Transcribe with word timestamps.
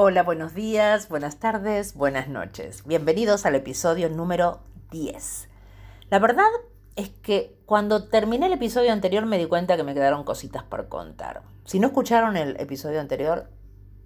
Hola, 0.00 0.22
buenos 0.22 0.54
días, 0.54 1.08
buenas 1.08 1.40
tardes, 1.40 1.94
buenas 1.94 2.28
noches. 2.28 2.84
Bienvenidos 2.86 3.44
al 3.46 3.56
episodio 3.56 4.08
número 4.08 4.60
10. 4.92 5.48
La 6.08 6.20
verdad 6.20 6.46
es 6.94 7.08
que 7.08 7.58
cuando 7.66 8.06
terminé 8.06 8.46
el 8.46 8.52
episodio 8.52 8.92
anterior 8.92 9.26
me 9.26 9.38
di 9.38 9.46
cuenta 9.46 9.76
que 9.76 9.82
me 9.82 9.94
quedaron 9.94 10.22
cositas 10.22 10.62
por 10.62 10.86
contar. 10.88 11.42
Si 11.64 11.80
no 11.80 11.88
escucharon 11.88 12.36
el 12.36 12.60
episodio 12.60 13.00
anterior, 13.00 13.50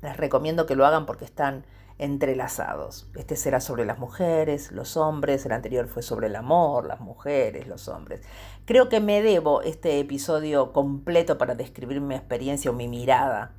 les 0.00 0.16
recomiendo 0.16 0.64
que 0.64 0.76
lo 0.76 0.86
hagan 0.86 1.04
porque 1.04 1.26
están 1.26 1.66
entrelazados. 1.98 3.10
Este 3.14 3.36
será 3.36 3.60
sobre 3.60 3.84
las 3.84 3.98
mujeres, 3.98 4.72
los 4.72 4.96
hombres, 4.96 5.44
el 5.44 5.52
anterior 5.52 5.88
fue 5.88 6.02
sobre 6.02 6.28
el 6.28 6.36
amor, 6.36 6.86
las 6.86 7.00
mujeres, 7.00 7.68
los 7.68 7.88
hombres. 7.88 8.22
Creo 8.64 8.88
que 8.88 9.00
me 9.00 9.20
debo 9.20 9.60
este 9.60 10.00
episodio 10.00 10.72
completo 10.72 11.36
para 11.36 11.54
describir 11.54 12.00
mi 12.00 12.14
experiencia 12.14 12.70
o 12.70 12.74
mi 12.74 12.88
mirada 12.88 13.52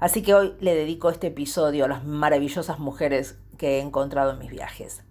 Así 0.00 0.22
que 0.22 0.34
hoy 0.34 0.54
le 0.60 0.74
dedico 0.74 1.10
este 1.10 1.26
episodio 1.26 1.84
a 1.84 1.88
las 1.88 2.04
maravillosas 2.04 2.78
mujeres 2.78 3.36
que 3.58 3.76
he 3.76 3.80
encontrado 3.80 4.32
en 4.32 4.38
mis 4.38 4.50
viajes. 4.50 5.02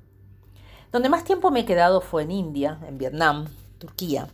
Donde 0.91 1.09
más 1.09 1.23
tiempo 1.23 1.51
me 1.51 1.59
he 1.59 1.65
quedado 1.65 2.01
fue 2.01 2.23
en 2.23 2.31
India, 2.31 2.79
en 2.87 2.97
Vietnam, 2.97 3.45
Turquía, 3.77 4.29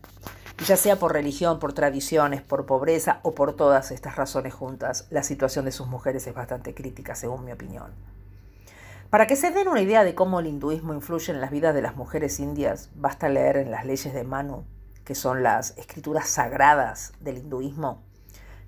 ya 0.65 0.77
sea 0.77 0.95
por 0.95 1.11
religión, 1.11 1.59
por 1.59 1.73
tradiciones, 1.73 2.41
por 2.41 2.65
pobreza 2.65 3.19
o 3.23 3.35
por 3.35 3.53
todas 3.53 3.91
estas 3.91 4.15
razones 4.15 4.53
juntas, 4.53 5.07
la 5.09 5.23
situación 5.23 5.65
de 5.65 5.73
sus 5.73 5.87
mujeres 5.87 6.25
es 6.25 6.33
bastante 6.33 6.73
crítica, 6.73 7.15
según 7.15 7.43
mi 7.43 7.51
opinión. 7.51 7.91
Para 9.09 9.27
que 9.27 9.35
se 9.35 9.51
den 9.51 9.67
una 9.67 9.81
idea 9.81 10.05
de 10.05 10.15
cómo 10.15 10.39
el 10.39 10.47
hinduismo 10.47 10.93
influye 10.93 11.33
en 11.33 11.41
las 11.41 11.51
vidas 11.51 11.75
de 11.75 11.81
las 11.81 11.97
mujeres 11.97 12.39
indias, 12.39 12.89
basta 12.95 13.27
leer 13.27 13.57
en 13.57 13.71
las 13.71 13.85
leyes 13.85 14.13
de 14.13 14.23
Manu, 14.23 14.63
que 15.03 15.15
son 15.15 15.43
las 15.43 15.77
escrituras 15.77 16.29
sagradas 16.29 17.11
del 17.19 17.39
hinduismo, 17.39 18.01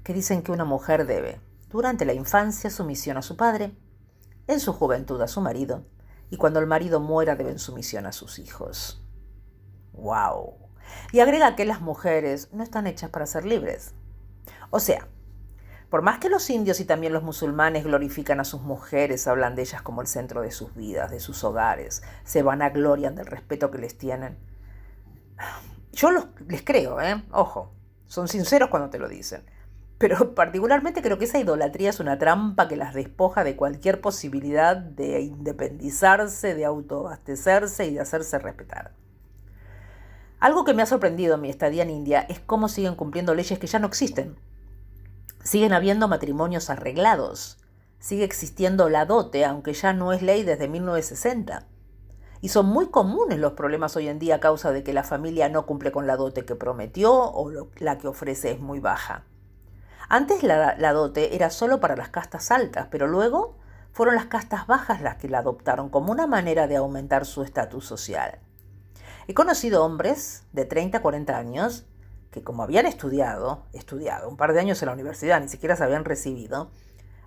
que 0.03 0.13
dicen 0.13 0.41
que 0.41 0.51
una 0.51 0.65
mujer 0.65 1.07
debe 1.07 1.46
durante 1.69 2.05
la 2.05 2.13
infancia 2.13 2.69
sumisión 2.69 3.17
a 3.17 3.21
su 3.21 3.35
padre, 3.35 3.75
en 4.47 4.59
su 4.59 4.73
juventud 4.73 5.21
a 5.21 5.27
su 5.27 5.41
marido, 5.41 5.85
y 6.29 6.37
cuando 6.37 6.59
el 6.59 6.67
marido 6.67 6.99
muera 6.99 7.35
deben 7.35 7.59
sumisión 7.59 8.05
a 8.05 8.11
sus 8.11 8.39
hijos. 8.39 9.03
¡Wow! 9.93 10.55
Y 11.11 11.19
agrega 11.19 11.55
que 11.55 11.65
las 11.65 11.81
mujeres 11.81 12.49
no 12.53 12.63
están 12.63 12.87
hechas 12.87 13.09
para 13.09 13.25
ser 13.25 13.45
libres. 13.45 13.93
O 14.69 14.79
sea, 14.79 15.07
por 15.89 16.01
más 16.01 16.19
que 16.19 16.29
los 16.29 16.49
indios 16.49 16.79
y 16.81 16.85
también 16.85 17.13
los 17.13 17.23
musulmanes 17.23 17.85
glorifican 17.85 18.39
a 18.39 18.45
sus 18.45 18.61
mujeres, 18.61 19.27
hablan 19.27 19.55
de 19.55 19.61
ellas 19.61 19.81
como 19.81 20.01
el 20.01 20.07
centro 20.07 20.41
de 20.41 20.51
sus 20.51 20.75
vidas, 20.75 21.11
de 21.11 21.19
sus 21.19 21.43
hogares, 21.43 22.03
se 22.25 22.43
van 22.43 22.61
a 22.61 22.69
glorian 22.69 23.15
del 23.15 23.25
respeto 23.25 23.71
que 23.71 23.77
les 23.77 23.97
tienen. 23.97 24.37
Yo 25.93 26.09
les 26.47 26.61
creo, 26.63 27.01
¿eh? 27.01 27.23
Ojo, 27.31 27.73
son 28.05 28.27
sinceros 28.27 28.69
cuando 28.69 28.89
te 28.89 28.99
lo 28.99 29.07
dicen. 29.07 29.45
Pero 29.97 30.33
particularmente 30.35 31.01
creo 31.01 31.17
que 31.17 31.25
esa 31.25 31.39
idolatría 31.39 31.89
es 31.89 31.99
una 31.99 32.17
trampa 32.17 32.67
que 32.67 32.75
las 32.75 32.93
despoja 32.93 33.43
de 33.43 33.55
cualquier 33.55 34.01
posibilidad 34.01 34.75
de 34.77 35.21
independizarse, 35.21 36.55
de 36.55 36.65
autoabastecerse 36.65 37.85
y 37.87 37.93
de 37.93 38.01
hacerse 38.01 38.39
respetar. 38.39 38.91
Algo 40.39 40.65
que 40.65 40.75
me 40.75 40.83
ha 40.83 40.85
sorprendido 40.85 41.35
en 41.35 41.41
mi 41.41 41.49
estadía 41.49 41.81
en 41.81 41.89
India 41.89 42.21
es 42.29 42.39
cómo 42.39 42.69
siguen 42.69 42.95
cumpliendo 42.95 43.33
leyes 43.33 43.57
que 43.57 43.65
ya 43.65 43.79
no 43.79 43.87
existen. 43.87 44.37
Siguen 45.43 45.73
habiendo 45.73 46.07
matrimonios 46.07 46.69
arreglados. 46.69 47.57
Sigue 47.99 48.23
existiendo 48.23 48.89
la 48.89 49.05
dote, 49.05 49.45
aunque 49.45 49.73
ya 49.73 49.93
no 49.93 50.13
es 50.13 50.21
ley 50.21 50.43
desde 50.43 50.67
1960. 50.67 51.65
Y 52.41 52.49
son 52.49 52.67
muy 52.67 52.89
comunes 52.89 53.39
los 53.39 53.53
problemas 53.53 53.95
hoy 53.95 54.09
en 54.09 54.19
día 54.19 54.35
a 54.35 54.39
causa 54.39 54.71
de 54.71 54.83
que 54.83 54.93
la 54.93 55.03
familia 55.03 55.49
no 55.49 55.65
cumple 55.65 55.91
con 55.91 56.05
la 56.05 56.17
dote 56.17 56.45
que 56.45 56.53
prometió 56.53 57.11
o 57.11 57.51
la 57.79 57.97
que 57.97 58.07
ofrece 58.07 58.51
es 58.51 58.59
muy 58.59 58.79
baja. 58.79 59.23
Antes 60.09 60.41
la, 60.41 60.93
dote 60.93 61.35
era 61.35 61.49
solo 61.49 61.81
para 61.81 61.97
las 61.97 62.09
castas 62.09 62.49
altas, 62.51 62.87
pero 62.89 63.07
luego 63.07 63.57
fueron 63.91 64.15
las 64.15 64.27
castas 64.27 64.65
bajas 64.65 65.01
las 65.01 65.15
que 65.15 65.27
la 65.27 65.39
adoptaron 65.39 65.89
como 65.89 66.11
una 66.11 66.27
manera 66.27 66.67
de 66.67 66.77
aumentar 66.77 67.25
su 67.25 67.43
estatus 67.43 67.85
social. 67.85 68.39
He 69.27 69.33
conocido 69.33 69.83
hombres 69.83 70.43
de 70.53 70.63
30 70.63 70.99
a 70.99 71.01
40 71.01 71.37
años 71.37 71.85
que 72.31 72.41
como 72.41 72.63
habían 72.63 72.85
estudiado, 72.85 73.65
estudiado 73.73 74.29
un 74.29 74.37
par 74.37 74.53
de 74.53 74.61
años 74.61 74.81
en 74.81 74.87
la 74.87 74.93
universidad, 74.93 75.41
ni 75.41 75.49
siquiera 75.49 75.75
se 75.75 75.83
habían 75.83 76.05
recibido, 76.05 76.71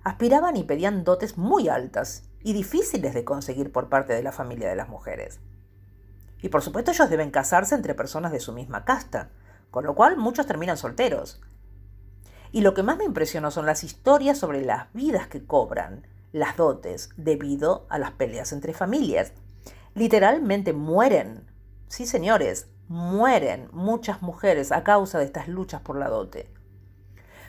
aspiraban 0.03 0.55
y 0.55 0.63
pedían 0.63 1.03
dotes 1.03 1.37
muy 1.37 1.69
altas 1.69 2.23
y 2.41 2.53
difíciles 2.53 3.13
de 3.13 3.23
conseguir 3.23 3.71
por 3.71 3.89
parte 3.89 4.13
de 4.13 4.23
la 4.23 4.31
familia 4.31 4.69
de 4.69 4.75
las 4.75 4.89
mujeres. 4.89 5.39
Y 6.41 6.49
por 6.49 6.63
supuesto 6.63 6.89
ellos 6.89 7.09
deben 7.11 7.29
casarse 7.29 7.75
entre 7.75 7.93
personas 7.93 8.31
de 8.31 8.39
su 8.39 8.53
misma 8.53 8.85
casta, 8.85 9.29
con 9.69 9.85
lo 9.85 9.93
cual 9.93 10.17
muchos 10.17 10.47
terminan 10.47 10.77
solteros, 10.77 11.41
y 12.51 12.61
lo 12.61 12.73
que 12.73 12.83
más 12.83 12.97
me 12.97 13.05
impresionó 13.05 13.51
son 13.51 13.65
las 13.65 13.83
historias 13.83 14.37
sobre 14.37 14.63
las 14.63 14.91
vidas 14.93 15.27
que 15.27 15.45
cobran 15.45 16.05
las 16.31 16.57
dotes 16.57 17.09
debido 17.17 17.85
a 17.89 17.97
las 17.97 18.11
peleas 18.11 18.51
entre 18.51 18.73
familias. 18.73 19.33
Literalmente 19.93 20.73
mueren, 20.73 21.45
sí 21.87 22.05
señores, 22.05 22.67
mueren 22.87 23.69
muchas 23.71 24.21
mujeres 24.21 24.71
a 24.71 24.83
causa 24.83 25.19
de 25.19 25.25
estas 25.25 25.47
luchas 25.47 25.81
por 25.81 25.97
la 25.97 26.09
dote. 26.09 26.49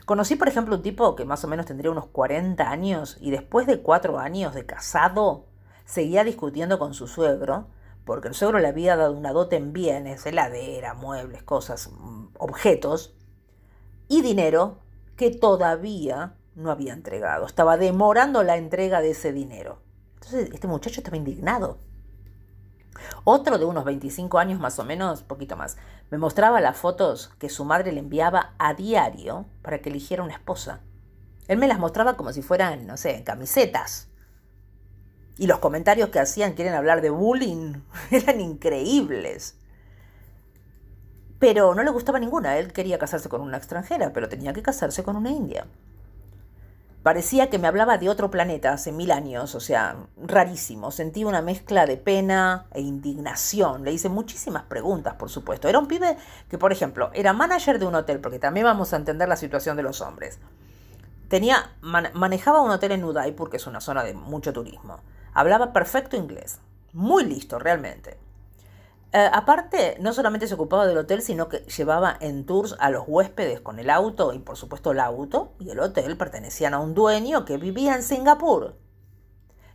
Conocí, 0.06 0.34
por 0.34 0.48
ejemplo, 0.48 0.76
un 0.76 0.82
tipo 0.82 1.14
que 1.14 1.24
más 1.24 1.44
o 1.44 1.48
menos 1.48 1.66
tendría 1.66 1.90
unos 1.90 2.06
40 2.06 2.68
años 2.68 3.16
y 3.20 3.30
después 3.30 3.66
de 3.66 3.80
cuatro 3.80 4.18
años 4.18 4.54
de 4.54 4.66
casado 4.66 5.46
seguía 5.84 6.24
discutiendo 6.24 6.78
con 6.78 6.94
su 6.94 7.06
suegro 7.06 7.68
porque 8.04 8.28
el 8.28 8.34
suegro 8.34 8.58
le 8.58 8.66
había 8.66 8.96
dado 8.96 9.12
una 9.12 9.32
dote 9.32 9.56
en 9.56 9.72
bienes, 9.72 10.26
heladera, 10.26 10.94
muebles, 10.94 11.44
cosas, 11.44 11.90
mm, 11.92 12.26
objetos 12.38 13.14
y 14.08 14.22
dinero 14.22 14.81
que 15.22 15.30
todavía 15.30 16.34
no 16.56 16.72
había 16.72 16.92
entregado. 16.92 17.46
Estaba 17.46 17.76
demorando 17.76 18.42
la 18.42 18.56
entrega 18.56 19.00
de 19.00 19.12
ese 19.12 19.32
dinero. 19.32 19.78
Entonces 20.14 20.50
este 20.52 20.66
muchacho 20.66 20.98
estaba 20.98 21.16
indignado. 21.16 21.78
Otro 23.22 23.56
de 23.56 23.64
unos 23.64 23.84
25 23.84 24.40
años 24.40 24.58
más 24.58 24.80
o 24.80 24.84
menos, 24.84 25.22
poquito 25.22 25.56
más, 25.56 25.76
me 26.10 26.18
mostraba 26.18 26.60
las 26.60 26.76
fotos 26.76 27.30
que 27.38 27.48
su 27.50 27.64
madre 27.64 27.92
le 27.92 28.00
enviaba 28.00 28.54
a 28.58 28.74
diario 28.74 29.46
para 29.62 29.78
que 29.78 29.90
eligiera 29.90 30.24
una 30.24 30.34
esposa. 30.34 30.80
Él 31.46 31.58
me 31.58 31.68
las 31.68 31.78
mostraba 31.78 32.16
como 32.16 32.32
si 32.32 32.42
fueran, 32.42 32.88
no 32.88 32.96
sé, 32.96 33.22
camisetas. 33.22 34.08
Y 35.38 35.46
los 35.46 35.60
comentarios 35.60 36.08
que 36.08 36.18
hacían, 36.18 36.54
quieren 36.54 36.74
hablar 36.74 37.00
de 37.00 37.10
bullying, 37.10 37.74
eran 38.10 38.40
increíbles. 38.40 39.56
Pero 41.42 41.74
no 41.74 41.82
le 41.82 41.90
gustaba 41.90 42.20
ninguna. 42.20 42.56
Él 42.56 42.72
quería 42.72 43.00
casarse 43.00 43.28
con 43.28 43.40
una 43.40 43.56
extranjera, 43.56 44.12
pero 44.12 44.28
tenía 44.28 44.52
que 44.52 44.62
casarse 44.62 45.02
con 45.02 45.16
una 45.16 45.32
india. 45.32 45.66
Parecía 47.02 47.50
que 47.50 47.58
me 47.58 47.66
hablaba 47.66 47.98
de 47.98 48.08
otro 48.08 48.30
planeta 48.30 48.72
hace 48.72 48.92
mil 48.92 49.10
años, 49.10 49.56
o 49.56 49.58
sea, 49.58 49.96
rarísimo. 50.16 50.92
Sentí 50.92 51.24
una 51.24 51.42
mezcla 51.42 51.84
de 51.84 51.96
pena 51.96 52.66
e 52.70 52.80
indignación. 52.80 53.82
Le 53.82 53.90
hice 53.90 54.08
muchísimas 54.08 54.62
preguntas, 54.62 55.16
por 55.16 55.30
supuesto. 55.30 55.68
Era 55.68 55.80
un 55.80 55.88
pibe 55.88 56.16
que, 56.48 56.58
por 56.58 56.70
ejemplo, 56.70 57.10
era 57.12 57.32
manager 57.32 57.80
de 57.80 57.86
un 57.86 57.96
hotel, 57.96 58.20
porque 58.20 58.38
también 58.38 58.66
vamos 58.66 58.92
a 58.92 58.96
entender 58.98 59.28
la 59.28 59.34
situación 59.34 59.76
de 59.76 59.82
los 59.82 60.00
hombres. 60.00 60.38
Tenía, 61.26 61.72
manejaba 61.80 62.62
un 62.62 62.70
hotel 62.70 62.92
en 62.92 63.02
Udaipur, 63.02 63.50
que 63.50 63.56
es 63.56 63.66
una 63.66 63.80
zona 63.80 64.04
de 64.04 64.14
mucho 64.14 64.52
turismo. 64.52 65.00
Hablaba 65.34 65.72
perfecto 65.72 66.16
inglés. 66.16 66.60
Muy 66.92 67.24
listo, 67.24 67.58
realmente. 67.58 68.21
Eh, 69.14 69.28
aparte, 69.30 69.98
no 70.00 70.14
solamente 70.14 70.48
se 70.48 70.54
ocupaba 70.54 70.86
del 70.86 70.96
hotel, 70.96 71.20
sino 71.20 71.50
que 71.50 71.58
llevaba 71.58 72.16
en 72.20 72.46
tours 72.46 72.74
a 72.78 72.88
los 72.88 73.04
huéspedes 73.06 73.60
con 73.60 73.78
el 73.78 73.90
auto 73.90 74.32
y 74.32 74.38
por 74.38 74.56
supuesto 74.56 74.92
el 74.92 75.00
auto 75.00 75.52
y 75.60 75.68
el 75.68 75.80
hotel 75.80 76.16
pertenecían 76.16 76.72
a 76.72 76.78
un 76.78 76.94
dueño 76.94 77.44
que 77.44 77.58
vivía 77.58 77.94
en 77.94 78.02
Singapur, 78.02 78.78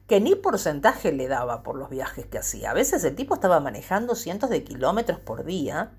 que 0.07 0.19
ni 0.21 0.33
porcentaje 0.33 1.11
le 1.11 1.27
daba 1.27 1.61
por 1.61 1.75
los 1.75 1.91
viajes 1.91 2.25
que 2.25 2.39
hacía. 2.39 2.71
A 2.71 2.73
veces 2.73 3.03
el 3.03 3.15
tipo 3.15 3.35
estaba 3.35 3.59
manejando 3.59 4.15
cientos 4.15 4.49
de 4.49 4.63
kilómetros 4.63 5.19
por 5.19 5.43
día, 5.43 5.91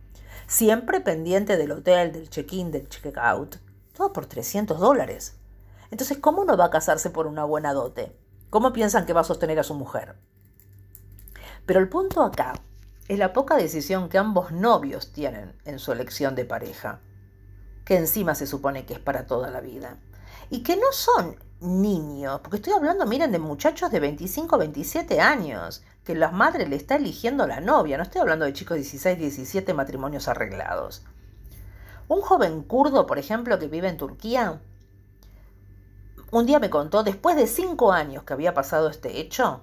siempre 0.49 1.01
pendiente 1.01 1.57
del 1.57 1.71
hotel, 1.71 2.11
del 2.11 2.29
check-in, 2.29 2.73
del 2.73 2.89
check-out, 2.89 3.57
todo 3.97 4.13
por 4.13 4.27
300 4.27 4.81
dólares. 4.81 5.37
Entonces, 5.93 6.19
¿cómo 6.19 6.45
no 6.45 6.57
va 6.57 6.67
a 6.67 6.71
casarse 6.71 7.11
por 7.11 7.29
una 7.29 7.45
buena 7.45 7.73
dote? 7.73 8.19
¿Cómo 8.51 8.73
piensan 8.73 9.07
que 9.07 9.13
va 9.13 9.21
a 9.21 9.25
sostener 9.25 9.61
a 9.61 9.65
su 9.65 9.75
mujer? 9.75 10.17
Pero 11.67 11.79
el 11.79 11.89
punto 11.89 12.23
acá 12.23 12.55
es 13.09 13.19
la 13.19 13.33
poca 13.33 13.57
decisión 13.57 14.11
que 14.11 14.19
ambos 14.19 14.53
novios 14.53 15.13
tienen 15.13 15.55
en 15.65 15.79
su 15.79 15.93
elección 15.93 16.35
de 16.35 16.45
pareja, 16.45 17.01
que 17.87 17.97
encima 17.97 18.35
se 18.35 18.47
supone 18.47 18.85
que 18.85 18.93
es 18.93 19.01
para 19.01 19.27
toda 19.27 19.51
la 19.51 19.63
vida. 19.63 19.97
Y 20.51 20.63
que 20.63 20.77
no 20.77 20.93
son 20.93 21.37
niños, 21.61 22.41
porque 22.41 22.59
estoy 22.59 22.75
hablando, 22.75 23.07
miren, 23.07 23.33
de 23.33 23.39
muchachos 23.39 23.91
de 23.91 24.01
25, 24.01 24.59
27 24.59 25.21
años, 25.21 25.83
que 26.05 26.15
la 26.15 26.31
madre 26.31 26.69
le 26.69 26.77
está 26.77 26.97
eligiendo 26.97 27.47
la 27.47 27.61
novia, 27.61 27.97
no 27.97 28.03
estoy 28.03 28.21
hablando 28.21 28.45
de 28.45 28.53
chicos 28.53 28.75
de 28.77 28.83
16, 28.83 29.19
17 29.19 29.75
matrimonios 29.75 30.29
arreglados. 30.29 31.03
Un 32.09 32.21
joven 32.21 32.63
kurdo, 32.63 33.07
por 33.07 33.19
ejemplo, 33.19 33.59
que 33.59 33.69
vive 33.69 33.89
en 33.89 33.97
Turquía, 33.97 34.61
un 36.31 36.45
día 36.45 36.59
me 36.59 36.69
contó, 36.69 37.03
después 37.03 37.37
de 37.37 37.47
cinco 37.47 37.91
años 37.91 38.23
que 38.25 38.35
había 38.35 38.53
pasado 38.53 38.91
este 38.91 39.19
hecho, 39.19 39.63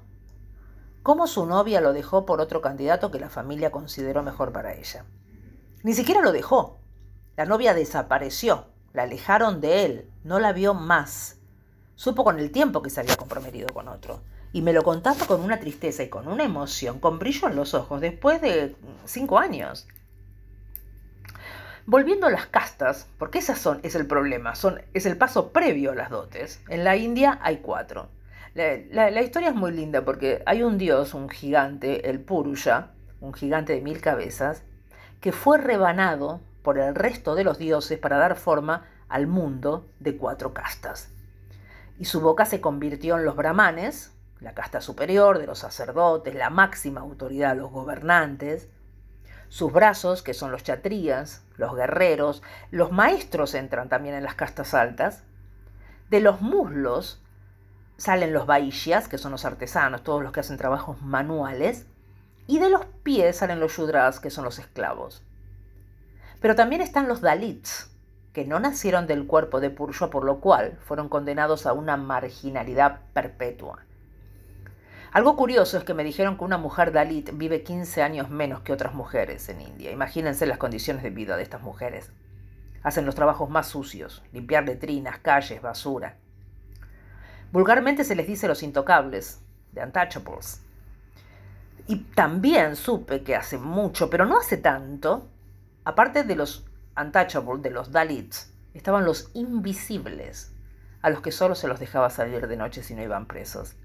cómo 1.06 1.28
su 1.28 1.46
novia 1.46 1.82
lo 1.82 1.94
dejó 1.94 2.26
por 2.26 2.42
otro 2.42 2.62
candidato 2.62 3.12
que 3.12 3.20
la 3.20 3.30
familia 3.30 3.72
consideró 3.72 4.24
mejor 4.24 4.52
para 4.52 4.74
ella. 4.74 5.06
Ni 5.84 5.94
siquiera 5.94 6.22
lo 6.22 6.32
dejó. 6.32 6.80
La 7.38 7.46
novia 7.46 7.76
desapareció, 7.76 8.66
la 8.92 9.04
alejaron 9.04 9.62
de 9.62 9.86
él, 9.86 10.10
no 10.24 10.40
la 10.40 10.52
vio 10.52 10.74
más. 10.74 11.38
Supo 11.94 12.24
con 12.24 12.40
el 12.40 12.50
tiempo 12.50 12.82
que 12.82 12.90
se 12.90 13.02
había 13.02 13.18
comprometido 13.18 13.72
con 13.72 13.88
otro. 13.88 14.24
Y 14.52 14.64
me 14.64 14.74
lo 14.74 14.82
contaba 14.82 15.28
con 15.28 15.42
una 15.42 15.60
tristeza 15.60 16.02
y 16.02 16.10
con 16.10 16.28
una 16.28 16.44
emoción, 16.44 17.00
con 17.00 17.20
brillo 17.20 17.50
en 17.50 17.56
los 17.56 17.76
ojos, 17.76 18.02
después 18.02 18.42
de 18.42 18.76
cinco 19.06 19.38
años. 19.38 19.86
Volviendo 21.86 22.26
a 22.26 22.32
las 22.32 22.48
castas, 22.48 23.06
porque 23.20 23.38
esas 23.38 23.60
son, 23.60 23.80
es 23.84 23.94
el 23.94 24.08
problema, 24.08 24.56
son, 24.56 24.82
es 24.96 25.06
el 25.06 25.18
paso 25.18 25.50
previo 25.50 25.92
a 25.92 25.96
las 25.96 26.10
dotes. 26.10 26.62
En 26.68 26.84
la 26.84 26.96
India 26.96 27.38
hay 27.44 27.58
cuatro. 27.58 28.10
La, 28.56 29.22
historia 29.22 29.50
es 29.50 29.56
muy 29.56 29.74
linda 29.74 30.06
porque 30.06 30.42
hay 30.46 30.64
un 30.64 30.78
dios, 30.78 31.14
un 31.14 31.28
gigante, 31.28 32.10
el 32.10 32.22
Purusha, 32.22 32.92
un 33.20 33.34
gigante 33.34 33.74
de 33.74 33.82
mil 33.82 34.00
cabezas, 34.00 34.64
que 35.20 35.34
fue 35.34 35.58
rebanado 35.58 36.40
por 36.62 36.78
el 36.78 36.96
resto 36.96 37.36
de 37.36 37.44
los 37.44 37.58
dioses 37.58 38.00
para 38.00 38.18
dar 38.18 38.38
forma 38.38 38.86
al 39.10 39.28
mundo 39.28 39.90
de 40.00 40.16
cuatro 40.16 40.54
castas. 40.54 41.10
Y 42.00 42.06
su 42.06 42.22
boca 42.22 42.46
se 42.46 42.62
convirtió 42.62 43.18
en 43.18 43.26
los 43.26 43.36
brahmanes, 43.36 44.14
la 44.40 44.54
casta 44.54 44.80
superior 44.80 45.38
de 45.38 45.48
los 45.48 45.60
sacerdotes, 45.60 46.34
la 46.34 46.50
máxima 46.50 47.02
autoridad 47.02 47.58
los 47.58 47.72
gobernantes, 47.72 48.70
sus 49.50 49.74
brazos, 49.74 50.24
que 50.24 50.34
son 50.34 50.54
los 50.54 50.64
chatrías, 50.64 51.44
los 51.58 51.76
guerreros, 51.76 52.42
los 52.72 52.94
maestros 52.94 53.54
entran 53.54 53.90
también 53.90 54.16
en 54.16 54.24
las 54.24 54.36
castas 54.36 54.74
altas, 54.74 55.24
de 56.10 56.22
los 56.22 56.40
muslos 56.40 57.22
salen 57.98 58.34
los 58.34 58.46
vaishyas, 58.46 59.08
que 59.08 59.18
son 59.18 59.32
los 59.32 59.46
artesanos, 59.46 60.04
todos 60.04 60.24
los 60.24 60.32
que 60.32 60.42
hacen 60.42 60.58
trabajos 60.58 61.02
manuales, 61.02 61.86
y 62.48 62.60
de 62.60 62.70
los 62.70 62.86
pies 63.04 63.38
salen 63.38 63.60
los 63.60 63.74
shudras, 63.74 64.20
que 64.20 64.30
son 64.30 64.46
los 64.46 64.60
esclavos. 64.60 65.24
Pero 66.42 66.56
también 66.56 66.82
están 66.82 67.08
los 67.08 67.22
dalits, 67.22 67.90
que 68.34 68.46
no 68.46 68.60
nacieron 68.60 69.08
del 69.08 69.26
cuerpo 69.26 69.62
de 69.62 69.70
Purusha, 69.70 70.10
por 70.10 70.26
lo 70.26 70.42
cual 70.42 70.78
fueron 70.84 71.10
condenados 71.10 71.66
a 71.66 71.74
una 71.74 71.98
marginalidad 71.98 73.00
perpetua. 73.14 73.86
Algo 75.16 75.38
curioso 75.38 75.78
es 75.78 75.86
que 75.86 75.94
me 75.94 76.04
dijeron 76.04 76.38
que 76.38 76.44
una 76.44 76.58
mujer 76.58 76.92
Dalit 76.92 77.30
vive 77.36 77.64
15 77.64 78.04
años 78.04 78.30
menos 78.30 78.60
que 78.64 78.74
otras 78.74 78.94
mujeres 78.94 79.48
en 79.48 79.62
India. 79.62 79.94
Imagínense 79.94 80.46
las 80.46 80.58
condiciones 80.58 81.04
de 81.04 81.10
vida 81.10 81.38
de 81.38 81.44
estas 81.44 81.62
mujeres. 81.62 82.12
Hacen 82.84 83.06
los 83.06 83.16
trabajos 83.16 83.50
más 83.50 83.68
sucios, 83.68 84.22
limpiar 84.34 84.66
letrinas, 84.66 85.20
calles, 85.20 85.62
basura. 85.62 86.18
Vulgarmente 87.56 88.04
se 88.04 88.16
les 88.16 88.28
dice 88.28 88.50
los 88.50 88.64
intocables, 88.64 89.40
the 89.74 89.82
untouchables. 89.82 90.62
Y 91.88 92.00
también 92.14 92.76
supe 92.76 93.24
que 93.24 93.34
hace 93.34 93.58
mucho, 93.58 94.10
pero 94.10 94.26
no 94.26 94.38
hace 94.38 94.58
tanto, 94.58 95.30
aparte 95.86 96.26
de 96.26 96.36
los 96.36 96.66
untouchables, 97.02 97.64
de 97.64 97.70
los 97.70 97.94
Dalits, 97.94 98.54
estaban 98.74 99.06
los 99.06 99.32
invisibles, 99.36 100.54
a 101.02 101.10
los 101.10 101.22
que 101.22 101.32
solo 101.32 101.56
se 101.56 101.70
los 101.70 101.80
dejaba 101.80 102.10
salir 102.10 102.46
de 102.46 102.58
noche 102.58 102.84
si 102.84 102.94
no 102.94 103.02
iban 103.02 103.26
presos. 103.26 103.78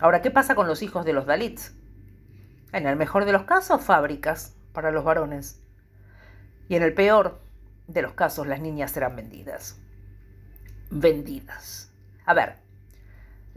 Ahora, 0.00 0.20
¿qué 0.20 0.32
pasa 0.32 0.56
con 0.56 0.66
los 0.66 0.82
hijos 0.82 1.04
de 1.04 1.12
los 1.12 1.24
Dalits? 1.24 1.76
En 2.72 2.84
el 2.84 2.96
mejor 2.96 3.26
de 3.26 3.32
los 3.32 3.44
casos, 3.44 3.80
fábricas 3.80 4.56
para 4.72 4.90
los 4.90 5.04
varones. 5.04 5.62
Y 6.68 6.74
en 6.74 6.82
el 6.82 6.94
peor 6.94 7.38
de 7.86 8.02
los 8.02 8.14
casos, 8.14 8.48
las 8.48 8.60
niñas 8.60 8.90
serán 8.90 9.14
vendidas. 9.14 9.80
Vendidas. 10.90 11.92
A 12.26 12.34
ver, 12.34 12.66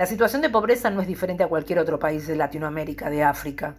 la 0.02 0.08
situación 0.08 0.42
de 0.42 0.50
pobreza 0.50 0.90
no 0.90 1.00
es 1.02 1.08
diferente 1.08 1.44
a 1.44 1.48
cualquier 1.48 1.78
otro 1.78 2.00
país 2.00 2.26
de 2.26 2.36
Latinoamérica, 2.36 3.12
de 3.12 3.22
África. 3.22 3.76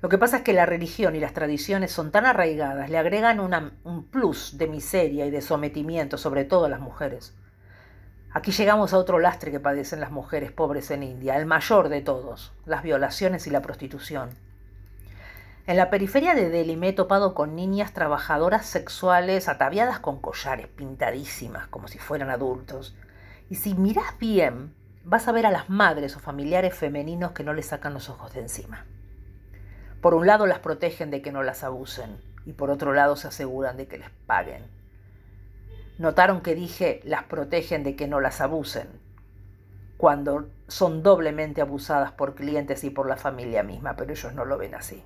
Lo 0.00 0.08
que 0.08 0.16
pasa 0.16 0.38
es 0.38 0.42
que 0.42 0.54
la 0.54 0.64
religión 0.64 1.14
y 1.14 1.20
las 1.20 1.34
tradiciones 1.34 1.92
son 1.92 2.10
tan 2.10 2.24
arraigadas, 2.24 2.88
le 2.88 2.96
agregan 2.96 3.38
un 3.38 4.04
plus 4.06 4.56
de 4.56 4.66
miseria 4.66 5.26
y 5.26 5.30
de 5.30 5.42
sometimiento, 5.42 6.16
sobre 6.16 6.46
todo 6.46 6.64
a 6.64 6.68
las 6.70 6.80
mujeres. 6.80 7.34
Aquí 8.32 8.50
llegamos 8.50 8.94
a 8.94 8.98
otro 8.98 9.18
lastre 9.18 9.50
que 9.50 9.60
padecen 9.60 10.00
las 10.00 10.10
mujeres 10.10 10.52
pobres 10.52 10.90
en 10.90 11.02
India, 11.02 11.36
el 11.36 11.44
mayor 11.44 11.90
de 11.90 12.00
todos, 12.00 12.54
las 12.64 12.82
violaciones 12.82 13.46
y 13.46 13.50
la 13.50 13.60
prostitución. 13.60 14.30
En 15.66 15.76
la 15.76 15.90
periferia 15.90 16.34
de 16.34 16.48
Delhi 16.48 16.76
me 16.76 16.88
he 16.88 16.92
topado 16.94 17.34
con 17.34 17.54
niñas 17.54 17.92
trabajadoras 17.92 18.64
sexuales 18.64 19.50
ataviadas 19.50 19.98
con 19.98 20.18
collares, 20.18 20.68
pintadísimas, 20.68 21.66
como 21.66 21.88
si 21.88 21.98
fueran 21.98 22.30
adultos. 22.30 22.96
Y 23.50 23.56
si 23.56 23.74
miras 23.74 24.18
bien, 24.18 24.77
vas 25.08 25.26
a 25.26 25.32
ver 25.32 25.46
a 25.46 25.50
las 25.50 25.70
madres 25.70 26.16
o 26.16 26.20
familiares 26.20 26.74
femeninos 26.74 27.32
que 27.32 27.42
no 27.42 27.54
les 27.54 27.66
sacan 27.66 27.94
los 27.94 28.10
ojos 28.10 28.34
de 28.34 28.40
encima. 28.40 28.84
Por 30.02 30.12
un 30.12 30.26
lado 30.26 30.46
las 30.46 30.58
protegen 30.58 31.10
de 31.10 31.22
que 31.22 31.32
no 31.32 31.42
las 31.42 31.64
abusen 31.64 32.20
y 32.44 32.52
por 32.52 32.70
otro 32.70 32.92
lado 32.92 33.16
se 33.16 33.28
aseguran 33.28 33.78
de 33.78 33.88
que 33.88 33.96
les 33.96 34.10
paguen. 34.26 34.64
Notaron 35.96 36.42
que 36.42 36.54
dije 36.54 37.00
las 37.04 37.24
protegen 37.24 37.84
de 37.84 37.96
que 37.96 38.06
no 38.06 38.20
las 38.20 38.42
abusen, 38.42 38.86
cuando 39.96 40.50
son 40.68 41.02
doblemente 41.02 41.62
abusadas 41.62 42.12
por 42.12 42.34
clientes 42.34 42.84
y 42.84 42.90
por 42.90 43.08
la 43.08 43.16
familia 43.16 43.62
misma, 43.62 43.96
pero 43.96 44.12
ellos 44.12 44.34
no 44.34 44.44
lo 44.44 44.58
ven 44.58 44.74
así. 44.74 45.02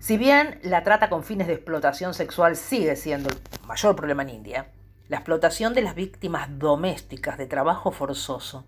Si 0.00 0.18
bien 0.18 0.58
la 0.62 0.82
trata 0.82 1.08
con 1.08 1.22
fines 1.22 1.46
de 1.46 1.54
explotación 1.54 2.14
sexual 2.14 2.56
sigue 2.56 2.96
siendo 2.96 3.30
el 3.30 3.36
mayor 3.66 3.94
problema 3.94 4.24
en 4.24 4.30
India, 4.30 4.66
la 5.08 5.18
explotación 5.18 5.72
de 5.74 5.82
las 5.82 5.94
víctimas 5.94 6.58
domésticas 6.58 7.38
de 7.38 7.46
trabajo 7.46 7.92
forzoso 7.92 8.66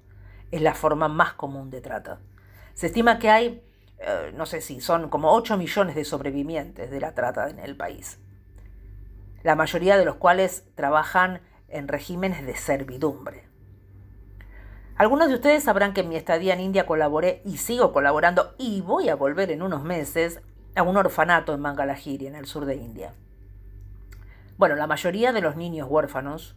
es 0.53 0.63
la 0.63 0.75
forma 0.75 1.09
más 1.09 1.33
común 1.33 1.71
de 1.71 1.81
trata. 1.81 2.21
Se 2.75 2.87
estima 2.87 3.19
que 3.19 3.29
hay, 3.29 3.63
eh, 3.99 4.33
no 4.35 4.47
sé 4.47 4.61
si 4.61 4.81
son 4.81 5.09
como 5.11 5.33
8 5.33 5.57
millones 5.57 5.97
de 5.97 6.05
sobrevivientes 6.05 6.91
de 6.91 7.01
la 7.01 7.13
trata 7.15 7.51
en 7.51 7.59
el 7.59 7.77
país, 7.77 8.21
la 9.43 9.57
mayoría 9.57 9.97
de 9.97 10.05
los 10.05 10.17
cuales 10.17 10.65
trabajan 10.77 11.41
en 11.69 11.89
regímenes 11.89 12.47
de 12.47 12.57
servidumbre. 12.57 13.49
Algunos 14.97 15.29
de 15.29 15.35
ustedes 15.35 15.65
sabrán 15.65 15.93
que 15.93 16.01
en 16.01 16.09
mi 16.09 16.17
estadía 16.17 16.55
en 16.55 16.61
India 16.61 16.87
colaboré 16.87 17.43
y 17.45 17.59
sigo 17.59 17.93
colaborando 17.93 18.55
y 18.59 18.81
voy 18.81 19.09
a 19.09 19.17
volver 19.17 19.51
en 19.51 19.63
unos 19.63 19.83
meses 19.83 20.41
a 20.75 20.83
un 20.83 20.97
orfanato 20.97 21.53
en 21.55 21.61
Mangalagiri, 21.61 22.27
en 22.27 22.35
el 22.37 22.47
sur 22.47 22.65
de 22.65 22.77
India. 22.77 23.15
Bueno, 24.59 24.75
la 24.75 24.89
mayoría 24.89 25.33
de 25.33 25.41
los 25.41 25.55
niños 25.55 25.87
huérfanos 25.89 26.57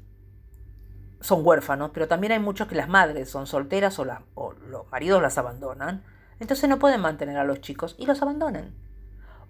son 1.20 1.46
huérfanos, 1.46 1.92
pero 1.94 2.08
también 2.08 2.34
hay 2.34 2.40
muchos 2.40 2.68
que 2.68 2.74
las 2.74 2.90
madres 2.90 3.30
son 3.30 3.46
solteras 3.46 4.00
o, 4.00 4.54
los 4.54 4.90
maridos 4.90 5.22
las 5.22 5.38
abandonan. 5.38 6.04
Entonces 6.40 6.68
no 6.68 6.80
pueden 6.80 7.00
mantener 7.00 7.38
a 7.38 7.44
los 7.44 7.62
chicos 7.62 7.96
y 8.00 8.08
los 8.08 8.20
abandonan. 8.24 8.74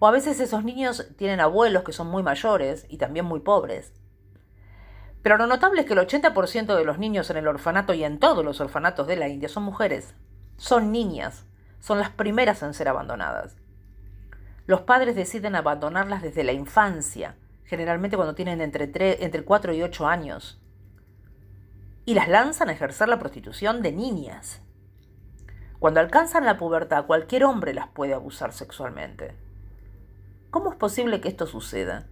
O 0.00 0.06
a 0.06 0.10
veces 0.10 0.38
esos 0.38 0.64
niños 0.64 1.08
tienen 1.16 1.40
abuelos 1.40 1.82
que 1.82 1.94
son 1.94 2.08
muy 2.08 2.22
mayores 2.22 2.84
y 2.90 2.98
también 2.98 3.24
muy 3.24 3.40
pobres. 3.40 3.94
Pero 5.22 5.38
lo 5.38 5.46
notable 5.46 5.80
es 5.80 5.86
que 5.86 5.94
el 5.94 6.00
80% 6.00 6.76
de 6.76 6.84
los 6.84 6.98
niños 6.98 7.30
en 7.30 7.38
el 7.38 7.48
orfanato 7.48 7.94
y 7.94 8.04
en 8.04 8.18
todos 8.18 8.44
los 8.44 8.60
orfanatos 8.60 9.06
de 9.06 9.16
la 9.16 9.28
India 9.28 9.48
son 9.48 9.62
mujeres. 9.62 10.14
Son 10.58 10.92
niñas. 10.92 11.46
Son 11.80 11.98
las 11.98 12.10
primeras 12.10 12.62
en 12.62 12.74
ser 12.74 12.88
abandonadas. 12.88 13.56
Los 14.66 14.82
padres 14.82 15.16
deciden 15.16 15.56
abandonarlas 15.56 16.20
desde 16.20 16.44
la 16.44 16.52
infancia 16.52 17.36
generalmente 17.64 18.16
cuando 18.16 18.34
tienen 18.34 18.60
entre, 18.60 19.24
entre 19.24 19.44
4 19.44 19.74
y 19.74 19.82
8 19.82 20.06
años, 20.06 20.60
y 22.04 22.14
las 22.14 22.28
lanzan 22.28 22.68
a 22.68 22.72
ejercer 22.72 23.08
la 23.08 23.18
prostitución 23.18 23.82
de 23.82 23.92
niñas. 23.92 24.62
Cuando 25.78 26.00
alcanzan 26.00 26.44
la 26.44 26.58
pubertad, 26.58 27.06
cualquier 27.06 27.44
hombre 27.44 27.74
las 27.74 27.88
puede 27.88 28.14
abusar 28.14 28.52
sexualmente. 28.52 29.34
¿Cómo 30.50 30.70
es 30.70 30.76
posible 30.76 31.20
que 31.20 31.28
esto 31.28 31.46
suceda? 31.46 32.06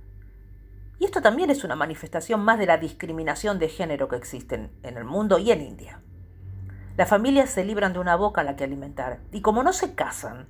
Y 0.99 1.05
esto 1.05 1.23
también 1.23 1.51
es 1.51 1.65
una 1.65 1.77
manifestación 1.77 2.41
más 2.41 2.59
de 2.59 2.67
la 2.67 2.79
discriminación 2.79 3.59
de 3.59 3.69
género 3.69 4.09
que 4.09 4.17
existe 4.17 4.71
en 4.83 4.97
el 4.97 5.05
mundo 5.05 5.39
y 5.39 5.51
en 5.51 5.63
India. 5.63 6.01
Las 6.97 7.09
familias 7.09 7.51
se 7.51 7.65
libran 7.65 7.93
de 7.93 7.99
una 7.99 8.17
boca 8.17 8.43
a 8.43 8.45
la 8.45 8.57
que 8.57 8.65
alimentar, 8.65 9.21
y 9.33 9.41
como 9.41 9.63
no 9.63 9.73
se 9.73 9.95
casan, 9.95 10.47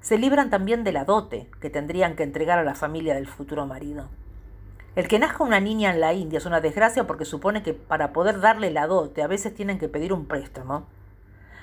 se 0.00 0.18
libran 0.18 0.50
también 0.50 0.82
de 0.82 0.92
la 0.92 1.04
dote 1.04 1.48
que 1.60 1.70
tendrían 1.70 2.16
que 2.16 2.24
entregar 2.24 2.58
a 2.58 2.64
la 2.64 2.74
familia 2.74 3.14
del 3.14 3.28
futuro 3.28 3.66
marido. 3.66 4.08
El 4.94 5.08
que 5.08 5.18
nazca 5.18 5.42
una 5.42 5.60
niña 5.60 5.90
en 5.90 6.00
la 6.00 6.12
India 6.12 6.36
es 6.36 6.44
una 6.44 6.60
desgracia 6.60 7.06
porque 7.06 7.24
supone 7.24 7.62
que 7.62 7.72
para 7.72 8.12
poder 8.12 8.40
darle 8.40 8.70
la 8.70 8.86
dote 8.86 9.22
a 9.22 9.26
veces 9.26 9.54
tienen 9.54 9.78
que 9.78 9.88
pedir 9.88 10.12
un 10.12 10.26
préstamo. 10.26 10.86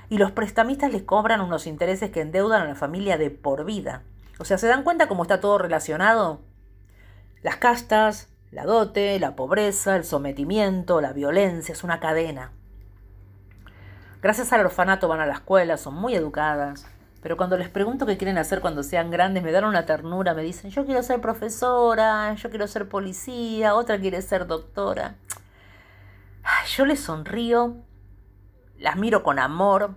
Y 0.09 0.17
los 0.17 0.31
prestamistas 0.31 0.91
les 0.91 1.03
cobran 1.03 1.41
unos 1.41 1.67
intereses 1.67 2.09
que 2.09 2.21
endeudan 2.21 2.63
a 2.63 2.67
la 2.67 2.75
familia 2.75 3.17
de 3.19 3.29
por 3.29 3.65
vida. 3.65 4.01
O 4.39 4.45
sea, 4.45 4.57
¿se 4.57 4.67
dan 4.67 4.83
cuenta 4.83 5.07
cómo 5.07 5.21
está 5.21 5.39
todo 5.39 5.59
relacionado? 5.59 6.41
Las 7.43 7.57
castas, 7.57 8.29
la 8.49 8.65
dote, 8.65 9.19
la 9.19 9.35
pobreza, 9.35 9.95
el 9.95 10.05
sometimiento, 10.05 10.99
la 10.99 11.13
violencia, 11.13 11.73
es 11.73 11.83
una 11.83 11.99
cadena. 11.99 12.51
Gracias 14.23 14.51
al 14.51 14.65
orfanato 14.65 15.07
van 15.07 15.19
a 15.19 15.27
la 15.27 15.33
escuela, 15.33 15.77
son 15.77 15.93
muy 15.93 16.15
educadas, 16.15 16.87
pero 17.21 17.35
cuando 17.35 17.57
les 17.57 17.69
pregunto 17.69 18.05
qué 18.05 18.17
quieren 18.17 18.37
hacer 18.37 18.61
cuando 18.61 18.83
sean 18.83 19.11
grandes, 19.11 19.43
me 19.43 19.51
dan 19.51 19.65
una 19.65 19.85
ternura, 19.85 20.33
me 20.33 20.43
dicen, 20.43 20.71
yo 20.71 20.85
quiero 20.85 21.03
ser 21.03 21.19
profesora, 21.19 22.33
yo 22.35 22.49
quiero 22.49 22.67
ser 22.67 22.87
policía, 22.87 23.75
otra 23.75 23.99
quiere 23.99 24.21
ser 24.21 24.47
doctora. 24.47 25.15
yo 26.75 26.85
les 26.85 27.01
sonrío, 27.01 27.75
las 28.77 28.95
miro 28.95 29.21
con 29.21 29.37
amor, 29.37 29.95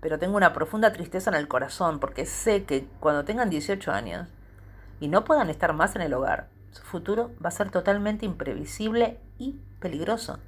pero 0.00 0.18
tengo 0.18 0.36
una 0.36 0.52
profunda 0.52 0.92
tristeza 0.92 1.30
en 1.30 1.36
el 1.36 1.48
corazón 1.48 1.98
porque 1.98 2.24
sé 2.24 2.64
que 2.64 2.86
cuando 3.00 3.24
tengan 3.24 3.50
18 3.50 3.90
años 3.90 4.28
y 5.00 5.08
no 5.08 5.24
puedan 5.24 5.50
estar 5.50 5.72
más 5.72 5.96
en 5.96 6.02
el 6.02 6.14
hogar, 6.14 6.48
su 6.70 6.82
futuro 6.82 7.32
va 7.44 7.48
a 7.48 7.52
ser 7.52 7.70
totalmente 7.70 8.24
imprevisible 8.24 9.18
y 9.38 9.58
peligroso. 9.80 10.38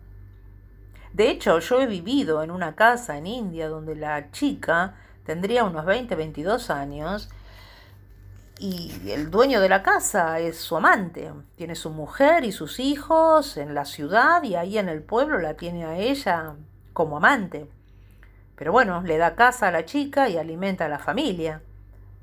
De 1.12 1.28
hecho, 1.28 1.58
yo 1.58 1.80
he 1.80 1.86
vivido 1.86 2.42
en 2.42 2.50
una 2.50 2.74
casa 2.74 3.18
en 3.18 3.26
India 3.26 3.68
donde 3.68 3.96
la 3.96 4.30
chica 4.30 4.94
tendría 5.24 5.64
unos 5.64 5.84
20, 5.84 6.14
22 6.14 6.70
años 6.70 7.28
y 8.58 9.10
el 9.10 9.30
dueño 9.30 9.60
de 9.60 9.68
la 9.68 9.82
casa 9.82 10.38
es 10.38 10.56
su 10.56 10.76
amante. 10.76 11.32
Tiene 11.56 11.74
su 11.74 11.90
mujer 11.90 12.44
y 12.44 12.52
sus 12.52 12.78
hijos 12.78 13.56
en 13.56 13.74
la 13.74 13.84
ciudad 13.84 14.42
y 14.44 14.54
ahí 14.54 14.78
en 14.78 14.88
el 14.88 15.02
pueblo 15.02 15.38
la 15.40 15.54
tiene 15.54 15.84
a 15.84 15.98
ella 15.98 16.54
como 16.92 17.16
amante. 17.16 17.68
Pero 18.54 18.70
bueno, 18.70 19.02
le 19.02 19.18
da 19.18 19.34
casa 19.34 19.68
a 19.68 19.72
la 19.72 19.84
chica 19.84 20.28
y 20.28 20.38
alimenta 20.38 20.84
a 20.84 20.88
la 20.88 21.00
familia. 21.00 21.60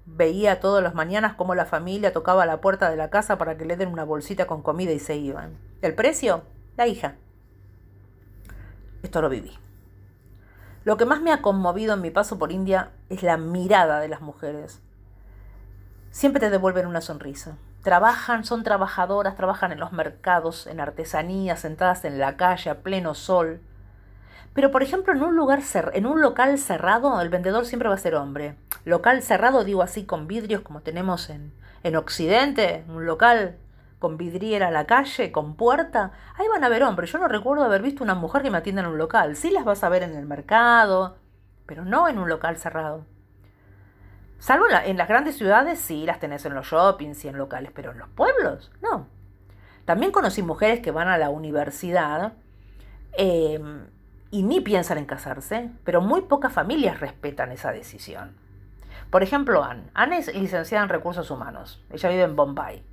Veía 0.06 0.62
todas 0.62 0.82
las 0.82 0.96
mañanas 0.96 1.34
cómo 1.34 1.56
la 1.56 1.66
familia 1.66 2.14
tocaba 2.14 2.46
la 2.46 2.62
puerta 2.62 2.90
de 2.90 2.96
la 2.96 3.10
casa 3.10 3.38
para 3.38 3.58
que 3.58 3.66
le 3.66 3.76
den 3.76 3.90
una 3.90 4.06
bolsita 4.06 4.48
con 4.48 4.62
comida 4.62 4.94
y 4.94 5.00
se 5.00 5.18
iban. 5.18 5.58
¿El 5.82 5.94
precio? 5.94 6.44
La 6.78 6.88
hija. 6.88 7.16
Esto 9.04 9.22
lo 9.22 9.28
viví. 9.28 9.69
Lo 10.86 10.98
que 10.98 11.06
más 11.06 11.22
me 11.22 11.32
ha 11.32 11.42
conmovido 11.42 11.94
en 11.94 12.02
mi 12.02 12.12
paso 12.12 12.40
por 12.40 12.52
India 12.52 12.92
es 13.10 13.24
la 13.24 13.38
mirada 13.38 14.00
de 14.00 14.08
las 14.08 14.22
mujeres 14.22 14.82
siempre 16.12 16.40
te 16.40 16.50
devuelven 16.50 16.86
una 16.86 17.02
sonrisa. 17.02 17.58
Trabajan, 17.84 18.44
son 18.44 18.64
trabajadoras, 18.64 19.36
trabajan 19.36 19.72
en 19.72 19.80
los 19.80 19.92
mercados, 19.92 20.68
en 20.68 20.80
artesanía, 20.80 21.56
sentadas 21.56 22.04
en 22.06 22.20
la 22.20 22.36
calle 22.36 22.70
a 22.70 22.82
pleno 22.82 23.14
sol. 23.14 23.62
Pero, 24.54 24.72
por 24.72 24.84
ejemplo, 24.84 25.14
en 25.14 25.24
un, 25.24 25.36
lugar 25.36 25.62
en 25.94 26.06
un 26.06 26.22
local 26.22 26.58
cerrado, 26.58 27.22
el 27.22 27.30
vendedor 27.30 27.66
siempre 27.66 27.88
va 27.88 27.96
a 27.96 28.00
ser 28.00 28.16
hombre. 28.16 28.56
Local 28.84 29.22
cerrado, 29.22 29.64
digo 29.64 29.82
así, 29.82 30.06
con 30.06 30.28
vidrios 30.28 30.62
como 30.62 30.82
tenemos 30.82 31.30
en, 31.30 31.54
en 31.84 31.96
Occidente, 31.96 32.84
un 32.90 33.06
local 33.06 33.56
con 34.00 34.18
vidriera 34.18 34.70
a 34.70 34.72
la 34.72 34.88
calle, 34.88 35.32
con 35.32 35.56
puerta, 35.56 36.14
ahí 36.36 36.48
van 36.48 36.64
a 36.64 36.70
ver 36.70 36.84
hombres. 36.84 37.12
Yo 37.12 37.20
no 37.20 37.28
recuerdo 37.28 37.66
haber 37.66 37.82
visto 37.82 38.04
una 38.04 38.16
mujer 38.16 38.42
que 38.42 38.50
me 38.50 38.58
atienda 38.58 38.82
en 38.82 38.88
un 38.88 38.98
local. 38.98 39.36
Sí 39.36 39.52
las 39.52 39.66
vas 39.66 39.84
a 39.84 39.90
ver 39.90 40.04
en 40.04 40.16
el 40.16 40.26
mercado, 40.26 41.18
pero 41.66 41.84
no 41.86 42.08
en 42.08 42.18
un 42.18 42.30
local 42.30 42.58
cerrado. 42.58 43.06
Salvo 44.40 44.66
en, 44.86 44.98
las 44.98 45.10
grandes 45.10 45.38
ciudades, 45.38 45.80
sí, 45.80 46.06
las 46.06 46.20
tenés 46.20 46.46
en 46.46 46.56
los 46.56 46.68
shoppings 46.68 47.26
y 47.26 47.28
en 47.28 47.38
locales, 47.38 47.72
pero 47.76 47.92
en 47.92 48.00
los 48.00 48.08
pueblos, 48.08 48.72
no. 48.82 49.08
También 49.84 50.14
conocí 50.14 50.42
mujeres 50.42 50.80
que 50.80 50.92
van 50.92 51.10
a 51.10 51.18
la 51.18 51.30
universidad 51.30 52.34
em, 53.12 53.88
y 54.32 54.44
ni 54.44 54.62
piensan 54.62 54.98
en 54.98 55.06
casarse, 55.06 55.72
pero 55.84 56.00
muy 56.00 56.22
pocas 56.22 56.54
familias 56.54 57.02
respetan 57.02 57.52
esa 57.52 57.74
decisión. 57.74 58.38
Por 59.10 59.24
ejemplo, 59.24 59.64
Anne. 59.64 59.90
Anne 59.94 60.20
es 60.20 60.34
licenciada 60.34 60.84
en 60.84 60.90
recursos 60.90 61.30
humanos. 61.32 61.84
Ella 61.90 62.10
vive 62.10 62.24
en 62.24 62.36
Bombay. 62.38 62.89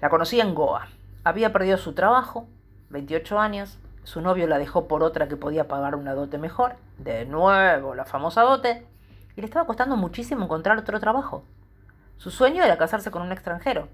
La 0.00 0.10
conocí 0.10 0.40
en 0.40 0.54
Goa. 0.54 0.88
Había 1.24 1.52
perdido 1.52 1.76
su 1.76 1.92
trabajo, 1.92 2.46
28 2.90 3.38
años. 3.40 3.78
Su 4.04 4.20
novio 4.20 4.46
la 4.46 4.58
dejó 4.58 4.86
por 4.86 5.02
otra 5.02 5.28
que 5.28 5.36
podía 5.36 5.66
pagar 5.66 5.96
una 5.96 6.14
dote 6.14 6.38
mejor. 6.38 6.76
De 6.98 7.24
nuevo, 7.26 7.94
la 7.94 8.04
famosa 8.04 8.42
dote 8.42 8.86
y 9.36 9.40
le 9.40 9.46
estaba 9.46 9.66
costando 9.66 9.96
muchísimo 9.96 10.44
encontrar 10.44 10.78
otro 10.78 11.00
trabajo. 11.00 11.44
Su 12.16 12.30
sueño 12.30 12.62
era 12.62 12.78
casarse 12.78 13.10
con 13.10 13.22
un 13.22 13.32
extranjero. 13.32 13.88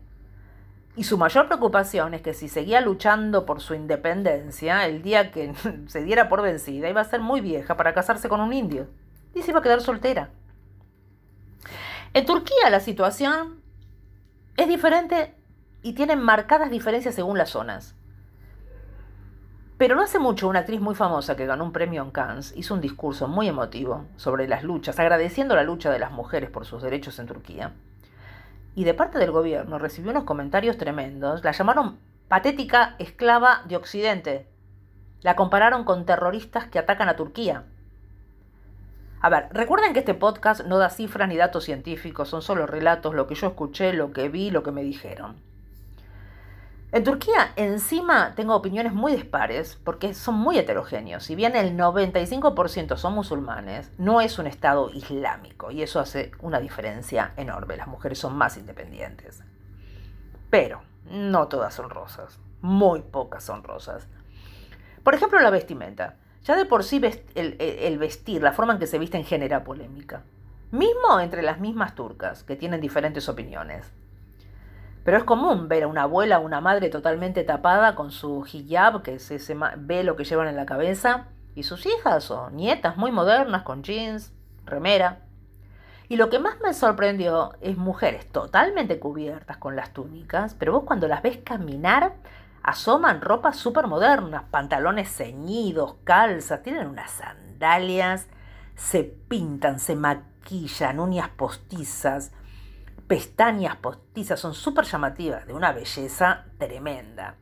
Y 0.96 1.04
su 1.04 1.18
mayor 1.18 1.46
preocupación 1.46 2.14
es 2.14 2.22
que 2.22 2.34
si 2.34 2.48
seguía 2.48 2.80
luchando 2.80 3.46
por 3.46 3.60
su 3.60 3.74
independencia, 3.74 4.86
el 4.86 5.02
día 5.02 5.30
que 5.30 5.54
se 5.86 6.02
diera 6.02 6.28
por 6.28 6.42
vencida 6.42 6.88
iba 6.88 7.00
a 7.00 7.04
ser 7.04 7.20
muy 7.20 7.40
vieja 7.40 7.76
para 7.76 7.94
casarse 7.94 8.28
con 8.28 8.40
un 8.40 8.52
indio. 8.52 8.88
Y 9.34 9.42
se 9.42 9.50
iba 9.50 9.60
a 9.60 9.62
quedar 9.62 9.80
soltera. 9.80 10.28
En 12.12 12.26
Turquía 12.26 12.70
la 12.70 12.80
situación 12.80 13.60
es 14.56 14.68
diferente 14.68 15.34
y 15.84 15.92
tiene 15.92 16.16
marcadas 16.16 16.70
diferencias 16.70 17.14
según 17.14 17.36
las 17.36 17.50
zonas. 17.50 17.94
Pero 19.76 19.96
no 19.96 20.02
hace 20.02 20.18
mucho 20.18 20.48
una 20.48 20.60
actriz 20.60 20.80
muy 20.80 20.94
famosa 20.94 21.36
que 21.36 21.44
ganó 21.44 21.62
un 21.62 21.72
premio 21.72 22.02
en 22.02 22.10
Cannes 22.10 22.54
hizo 22.56 22.72
un 22.72 22.80
discurso 22.80 23.28
muy 23.28 23.48
emotivo 23.48 24.06
sobre 24.16 24.48
las 24.48 24.64
luchas, 24.64 24.98
agradeciendo 24.98 25.54
la 25.54 25.62
lucha 25.62 25.90
de 25.90 25.98
las 25.98 26.10
mujeres 26.10 26.48
por 26.48 26.64
sus 26.64 26.82
derechos 26.82 27.18
en 27.18 27.26
Turquía. 27.26 27.72
Y 28.74 28.84
de 28.84 28.94
parte 28.94 29.18
del 29.18 29.30
gobierno 29.30 29.78
recibió 29.78 30.10
unos 30.10 30.24
comentarios 30.24 30.78
tremendos. 30.78 31.44
La 31.44 31.52
llamaron 31.52 31.98
patética 32.28 32.96
esclava 32.98 33.62
de 33.66 33.76
Occidente. 33.76 34.48
La 35.20 35.36
compararon 35.36 35.84
con 35.84 36.06
terroristas 36.06 36.66
que 36.66 36.78
atacan 36.78 37.10
a 37.10 37.16
Turquía. 37.16 37.64
A 39.20 39.28
ver, 39.28 39.48
recuerden 39.50 39.92
que 39.92 39.98
este 39.98 40.14
podcast 40.14 40.64
no 40.64 40.78
da 40.78 40.88
cifras 40.88 41.28
ni 41.28 41.36
datos 41.36 41.64
científicos, 41.64 42.30
son 42.30 42.40
solo 42.40 42.66
relatos, 42.66 43.14
lo 43.14 43.26
que 43.26 43.34
yo 43.34 43.48
escuché, 43.48 43.92
lo 43.92 44.12
que 44.12 44.30
vi, 44.30 44.50
lo 44.50 44.62
que 44.62 44.72
me 44.72 44.82
dijeron. 44.82 45.36
En 46.94 47.02
Turquía, 47.02 47.52
encima, 47.56 48.36
tengo 48.36 48.54
opiniones 48.54 48.92
muy 48.92 49.16
dispares 49.16 49.80
porque 49.82 50.14
son 50.14 50.36
muy 50.36 50.60
heterogéneos. 50.60 51.24
Si 51.24 51.34
bien 51.34 51.56
el 51.56 51.76
95% 51.76 52.96
son 52.96 53.14
musulmanes, 53.14 53.90
no 53.98 54.20
es 54.20 54.38
un 54.38 54.46
Estado 54.46 54.88
islámico 54.90 55.72
y 55.72 55.82
eso 55.82 55.98
hace 55.98 56.30
una 56.38 56.60
diferencia 56.60 57.32
enorme. 57.36 57.76
Las 57.76 57.88
mujeres 57.88 58.20
son 58.20 58.36
más 58.36 58.56
independientes. 58.58 59.42
Pero 60.50 60.82
no 61.10 61.48
todas 61.48 61.74
son 61.74 61.90
rosas. 61.90 62.38
Muy 62.60 63.02
pocas 63.02 63.42
son 63.42 63.64
rosas. 63.64 64.06
Por 65.02 65.16
ejemplo, 65.16 65.40
la 65.40 65.50
vestimenta. 65.50 66.18
Ya 66.44 66.54
de 66.54 66.64
por 66.64 66.84
sí 66.84 67.02
el, 67.34 67.98
vestir, 67.98 68.40
la 68.40 68.52
forma 68.52 68.74
en 68.74 68.78
que 68.78 68.86
se 68.86 69.00
visten 69.00 69.24
genera 69.24 69.64
polémica. 69.64 70.22
Mismo 70.70 71.18
entre 71.18 71.42
las 71.42 71.58
mismas 71.58 71.96
turcas, 71.96 72.44
que 72.44 72.54
tienen 72.54 72.80
diferentes 72.80 73.28
opiniones. 73.28 73.92
Pero 75.04 75.18
es 75.18 75.24
común 75.24 75.68
ver 75.68 75.84
a 75.84 75.86
una 75.86 76.02
abuela 76.02 76.38
o 76.38 76.44
una 76.44 76.60
madre 76.60 76.88
totalmente 76.88 77.44
tapada 77.44 77.94
con 77.94 78.10
su 78.10 78.46
hijab, 78.50 79.02
que 79.02 79.14
es 79.14 79.30
ese 79.30 79.56
velo 79.76 80.16
que 80.16 80.24
llevan 80.24 80.48
en 80.48 80.56
la 80.56 80.66
cabeza, 80.66 81.26
y 81.54 81.62
sus 81.62 81.86
hijas 81.86 82.30
o 82.30 82.50
nietas 82.50 82.96
muy 82.96 83.12
modernas 83.12 83.62
con 83.62 83.82
jeans, 83.82 84.32
remera. 84.64 85.20
Y 86.08 86.16
lo 86.16 86.30
que 86.30 86.38
más 86.38 86.56
me 86.62 86.74
sorprendió 86.74 87.52
es 87.60 87.76
mujeres 87.76 88.30
totalmente 88.30 88.98
cubiertas 88.98 89.58
con 89.58 89.76
las 89.76 89.92
túnicas, 89.92 90.54
pero 90.54 90.72
vos 90.72 90.84
cuando 90.84 91.06
las 91.06 91.22
ves 91.22 91.38
caminar, 91.44 92.14
asoman 92.62 93.20
ropas 93.20 93.56
súper 93.56 93.86
modernas, 93.86 94.44
pantalones 94.50 95.14
ceñidos, 95.14 95.96
calzas, 96.04 96.62
tienen 96.62 96.86
unas 96.86 97.10
sandalias, 97.10 98.26
se 98.74 99.04
pintan, 99.04 99.78
se 99.78 99.96
maquillan, 99.96 100.98
uñas 100.98 101.28
postizas, 101.28 102.32
pestañas 103.06 103.76
postizas, 103.76 104.40
son 104.40 104.54
súper 104.54 104.84
llamativas, 104.84 105.46
de 105.46 105.52
una 105.52 105.72
belleza 105.72 106.46
tremenda. 106.58 107.36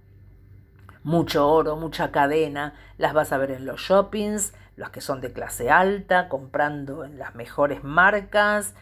Mucho 1.03 1.49
oro, 1.49 1.77
mucha 1.77 2.13
cadena, 2.13 2.75
las 2.99 3.13
vas 3.13 3.33
a 3.33 3.39
ver 3.39 3.51
en 3.51 3.67
los 3.67 3.81
shoppings, 3.81 4.55
los 4.77 4.91
que 4.91 5.01
son 5.01 5.21
de 5.21 5.33
clase 5.33 5.71
alta, 5.71 6.29
comprando 6.29 7.05
en 7.05 7.19
las 7.19 7.35
mejores 7.35 7.83
marcas, 7.85 8.75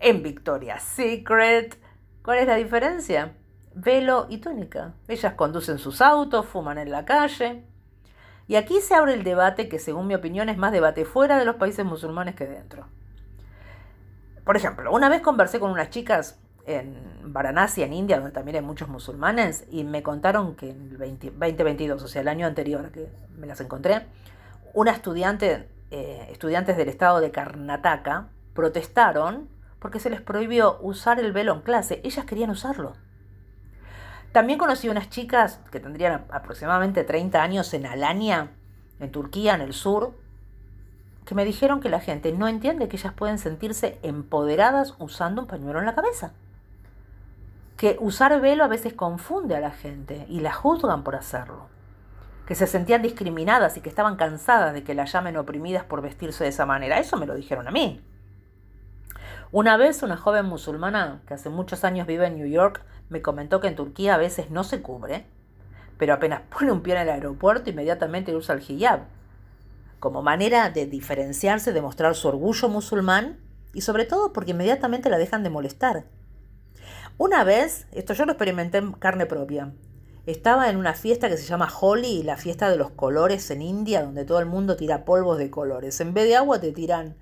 en 0.00 0.22
Victoria's 0.22 0.82
Secret. 0.82 1.78
¿Cuál 2.22 2.38
es 2.38 2.46
la 2.46 2.56
diferencia? 2.56 3.32
Velo 3.74 4.26
y 4.28 4.38
túnica. 4.38 4.94
Ellas 5.08 5.34
conducen 5.34 5.78
sus 5.78 6.00
autos, 6.00 6.46
fuman 6.46 6.78
en 6.78 6.90
la 6.90 7.04
calle. 7.04 7.64
Y 8.48 8.56
aquí 8.56 8.80
se 8.80 8.94
abre 8.94 9.14
el 9.14 9.24
debate 9.24 9.68
que 9.68 9.78
según 9.78 10.06
mi 10.06 10.14
opinión 10.14 10.48
es 10.48 10.56
más 10.56 10.72
debate 10.72 11.04
fuera 11.04 11.38
de 11.38 11.44
los 11.44 11.56
países 11.56 11.84
musulmanes 11.84 12.34
que 12.34 12.46
dentro. 12.46 12.86
Por 14.46 14.56
ejemplo, 14.56 14.92
una 14.92 15.08
vez 15.08 15.22
conversé 15.22 15.58
con 15.58 15.72
unas 15.72 15.90
chicas 15.90 16.38
en 16.66 17.32
Varanasi, 17.32 17.82
en 17.82 17.92
India, 17.92 18.18
donde 18.18 18.30
también 18.30 18.54
hay 18.54 18.62
muchos 18.62 18.88
musulmanes, 18.88 19.64
y 19.72 19.82
me 19.82 20.04
contaron 20.04 20.54
que 20.54 20.70
en 20.70 20.82
el 20.82 20.98
2022, 20.98 22.00
o 22.00 22.06
sea, 22.06 22.22
el 22.22 22.28
año 22.28 22.46
anterior 22.46 22.92
que 22.92 23.10
me 23.36 23.48
las 23.48 23.60
encontré, 23.60 24.06
una 24.72 24.92
estudiante, 24.92 25.68
eh, 25.90 26.28
estudiantes 26.30 26.76
del 26.76 26.88
estado 26.88 27.18
de 27.18 27.32
Karnataka 27.32 28.28
protestaron 28.54 29.48
porque 29.80 29.98
se 29.98 30.10
les 30.10 30.20
prohibió 30.20 30.78
usar 30.80 31.18
el 31.18 31.32
velo 31.32 31.52
en 31.52 31.62
clase. 31.62 32.00
Ellas 32.04 32.24
querían 32.24 32.50
usarlo. 32.50 32.92
También 34.30 34.60
conocí 34.60 34.88
unas 34.88 35.10
chicas 35.10 35.58
que 35.72 35.80
tendrían 35.80 36.24
aproximadamente 36.30 37.02
30 37.02 37.42
años 37.42 37.74
en 37.74 37.84
Alania, 37.84 38.52
en 39.00 39.10
Turquía, 39.10 39.56
en 39.56 39.60
el 39.62 39.72
sur, 39.72 40.14
que 41.26 41.34
me 41.34 41.44
dijeron 41.44 41.80
que 41.80 41.88
la 41.88 42.00
gente 42.00 42.32
no 42.32 42.46
entiende 42.46 42.88
que 42.88 42.96
ellas 42.96 43.12
pueden 43.12 43.38
sentirse 43.38 43.98
empoderadas 44.02 44.94
usando 45.00 45.42
un 45.42 45.48
pañuelo 45.48 45.80
en 45.80 45.86
la 45.86 45.96
cabeza. 45.96 46.32
Que 47.76 47.96
usar 48.00 48.40
velo 48.40 48.62
a 48.62 48.68
veces 48.68 48.94
confunde 48.94 49.56
a 49.56 49.60
la 49.60 49.72
gente 49.72 50.24
y 50.28 50.38
la 50.38 50.52
juzgan 50.52 51.02
por 51.02 51.16
hacerlo. 51.16 51.66
Que 52.46 52.54
se 52.54 52.68
sentían 52.68 53.02
discriminadas 53.02 53.76
y 53.76 53.80
que 53.80 53.88
estaban 53.88 54.14
cansadas 54.14 54.72
de 54.72 54.84
que 54.84 54.94
las 54.94 55.12
llamen 55.12 55.36
oprimidas 55.36 55.84
por 55.84 56.00
vestirse 56.00 56.44
de 56.44 56.50
esa 56.50 56.64
manera. 56.64 57.00
Eso 57.00 57.16
me 57.16 57.26
lo 57.26 57.34
dijeron 57.34 57.66
a 57.66 57.72
mí. 57.72 58.00
Una 59.50 59.76
vez 59.76 60.04
una 60.04 60.16
joven 60.16 60.46
musulmana 60.46 61.22
que 61.26 61.34
hace 61.34 61.50
muchos 61.50 61.82
años 61.82 62.06
vive 62.06 62.26
en 62.26 62.36
New 62.36 62.46
York 62.46 62.82
me 63.08 63.20
comentó 63.20 63.60
que 63.60 63.68
en 63.68 63.74
Turquía 63.74 64.14
a 64.14 64.18
veces 64.18 64.50
no 64.50 64.62
se 64.62 64.80
cubre, 64.80 65.26
pero 65.98 66.14
apenas 66.14 66.42
pone 66.42 66.70
un 66.70 66.82
pie 66.82 66.94
en 66.94 67.00
el 67.02 67.10
aeropuerto 67.10 67.70
inmediatamente 67.70 68.34
usa 68.34 68.54
el 68.54 68.62
hijab 68.62 69.00
como 70.00 70.22
manera 70.22 70.70
de 70.70 70.86
diferenciarse, 70.86 71.72
de 71.72 71.82
mostrar 71.82 72.14
su 72.14 72.28
orgullo 72.28 72.68
musulmán 72.68 73.38
y 73.72 73.80
sobre 73.82 74.04
todo 74.04 74.32
porque 74.32 74.52
inmediatamente 74.52 75.10
la 75.10 75.18
dejan 75.18 75.42
de 75.42 75.50
molestar. 75.50 76.06
Una 77.18 77.44
vez, 77.44 77.86
esto 77.92 78.12
yo 78.14 78.26
lo 78.26 78.32
experimenté 78.32 78.78
en 78.78 78.92
carne 78.92 79.26
propia, 79.26 79.72
estaba 80.26 80.68
en 80.70 80.76
una 80.76 80.94
fiesta 80.94 81.28
que 81.28 81.36
se 81.36 81.46
llama 81.46 81.72
Holi, 81.80 82.24
la 82.24 82.36
fiesta 82.36 82.68
de 82.68 82.76
los 82.76 82.90
colores 82.90 83.50
en 83.52 83.62
India, 83.62 84.02
donde 84.02 84.24
todo 84.24 84.40
el 84.40 84.46
mundo 84.46 84.76
tira 84.76 85.04
polvos 85.04 85.38
de 85.38 85.50
colores. 85.50 86.00
En 86.00 86.14
vez 86.14 86.24
de 86.24 86.34
agua 86.34 86.60
te 86.60 86.72
tiran 86.72 87.16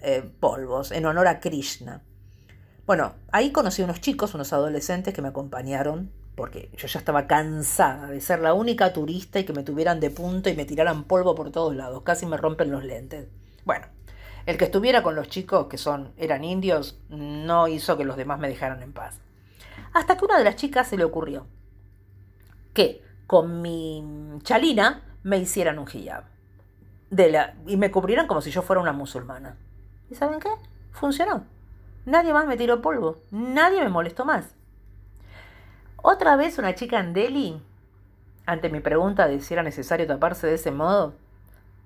eh, 0.00 0.22
polvos 0.40 0.90
en 0.90 1.04
honor 1.04 1.28
a 1.28 1.40
Krishna. 1.40 2.02
Bueno, 2.86 3.14
ahí 3.32 3.52
conocí 3.52 3.82
unos 3.82 4.00
chicos, 4.00 4.34
unos 4.34 4.54
adolescentes 4.54 5.12
que 5.12 5.20
me 5.20 5.28
acompañaron, 5.28 6.10
porque 6.38 6.70
yo 6.76 6.86
ya 6.86 7.00
estaba 7.00 7.26
cansada 7.26 8.06
de 8.06 8.20
ser 8.20 8.38
la 8.38 8.54
única 8.54 8.92
turista 8.92 9.40
y 9.40 9.44
que 9.44 9.52
me 9.52 9.64
tuvieran 9.64 9.98
de 9.98 10.10
punto 10.10 10.48
y 10.48 10.54
me 10.54 10.64
tiraran 10.64 11.02
polvo 11.02 11.34
por 11.34 11.50
todos 11.50 11.74
lados, 11.74 12.02
casi 12.04 12.26
me 12.26 12.36
rompen 12.36 12.70
los 12.70 12.84
lentes. 12.84 13.26
Bueno, 13.64 13.86
el 14.46 14.56
que 14.56 14.66
estuviera 14.66 15.02
con 15.02 15.16
los 15.16 15.28
chicos, 15.28 15.66
que 15.66 15.78
son, 15.78 16.12
eran 16.16 16.44
indios, 16.44 17.00
no 17.08 17.66
hizo 17.66 17.96
que 17.96 18.04
los 18.04 18.16
demás 18.16 18.38
me 18.38 18.46
dejaran 18.46 18.84
en 18.84 18.92
paz. 18.92 19.18
Hasta 19.92 20.16
que 20.16 20.26
una 20.26 20.38
de 20.38 20.44
las 20.44 20.54
chicas 20.54 20.86
se 20.86 20.96
le 20.96 21.02
ocurrió 21.02 21.48
que 22.72 23.02
con 23.26 23.60
mi 23.60 24.38
chalina 24.44 25.02
me 25.24 25.38
hicieran 25.38 25.80
un 25.80 25.88
hijab. 25.92 26.22
Y 27.66 27.76
me 27.76 27.90
cubrieran 27.90 28.28
como 28.28 28.42
si 28.42 28.52
yo 28.52 28.62
fuera 28.62 28.80
una 28.80 28.92
musulmana. 28.92 29.56
¿Y 30.08 30.14
saben 30.14 30.38
qué? 30.38 30.50
Funcionó. 30.92 31.46
Nadie 32.06 32.32
más 32.32 32.46
me 32.46 32.56
tiró 32.56 32.80
polvo. 32.80 33.16
Nadie 33.32 33.82
me 33.82 33.88
molestó 33.88 34.24
más. 34.24 34.54
Otra 36.02 36.36
vez 36.36 36.58
una 36.58 36.74
chica 36.74 37.00
en 37.00 37.12
Delhi, 37.12 37.60
ante 38.46 38.70
mi 38.70 38.80
pregunta 38.80 39.26
de 39.26 39.40
si 39.40 39.54
era 39.54 39.62
necesario 39.62 40.06
taparse 40.06 40.46
de 40.46 40.54
ese 40.54 40.70
modo, 40.70 41.14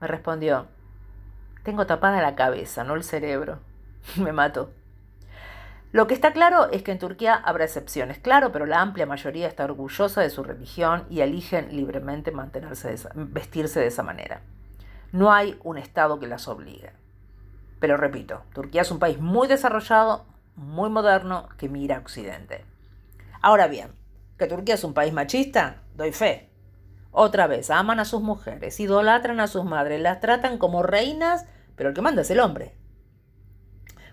me 0.01 0.07
respondió, 0.07 0.67
tengo 1.63 1.87
tapada 1.87 2.21
la 2.21 2.35
cabeza, 2.35 2.85
no 2.85 2.95
el 2.95 3.05
cerebro. 3.05 3.61
Me 4.17 4.33
mato. 4.33 4.71
Lo 5.93 6.07
que 6.07 6.15
está 6.15 6.33
claro 6.33 6.71
es 6.71 6.83
que 6.83 6.93
en 6.93 6.99
Turquía 6.99 7.35
habrá 7.35 7.65
excepciones, 7.65 8.19
claro, 8.19 8.51
pero 8.51 8.67
la 8.67 8.81
amplia 8.81 9.07
mayoría 9.07 9.47
está 9.47 9.65
orgullosa 9.65 10.23
de 10.23 10.31
su 10.31 10.43
religión 10.43 11.05
y 11.11 11.21
eligen 11.21 11.77
libremente 11.77 12.33
mantenerse 12.33 12.95
vestirse 13.15 13.79
de 13.81 13.89
esa 13.89 14.03
manera. 14.03 14.41
No 15.13 15.33
hay 15.33 15.59
un 15.63 15.77
Estado 15.77 16.19
que 16.19 16.27
las 16.27 16.49
obligue. 16.49 16.93
Pero 17.79 17.97
repito, 17.97 18.43
Turquía 18.55 18.83
es 18.83 18.91
un 18.91 18.99
país 18.99 19.21
muy 19.21 19.49
desarrollado, 19.49 20.25
muy 20.57 20.89
moderno, 20.89 21.49
que 21.59 21.69
mira 21.69 21.97
a 21.97 22.01
Occidente. 22.01 22.65
Ahora 23.43 23.67
bien, 23.67 23.91
que 24.43 24.49
Turquía 24.49 24.75
es 24.75 24.83
un 24.83 24.93
país 24.93 25.13
machista, 25.13 25.83
doy 25.95 26.11
fe. 26.11 26.51
Otra 27.13 27.47
vez, 27.47 27.71
aman 27.71 28.01
a 28.01 28.05
sus 28.05 28.23
mujeres, 28.23 28.81
idolatran 28.81 29.39
a 29.39 29.47
sus 29.47 29.65
madres, 29.65 30.01
las 30.01 30.21
tratan 30.21 30.59
como 30.59 30.83
reinas, 30.83 31.47
pero 31.77 31.91
el 31.91 31.95
que 31.95 32.03
manda 32.03 32.23
es 32.23 32.31
el 32.31 32.41
hombre. 32.41 32.75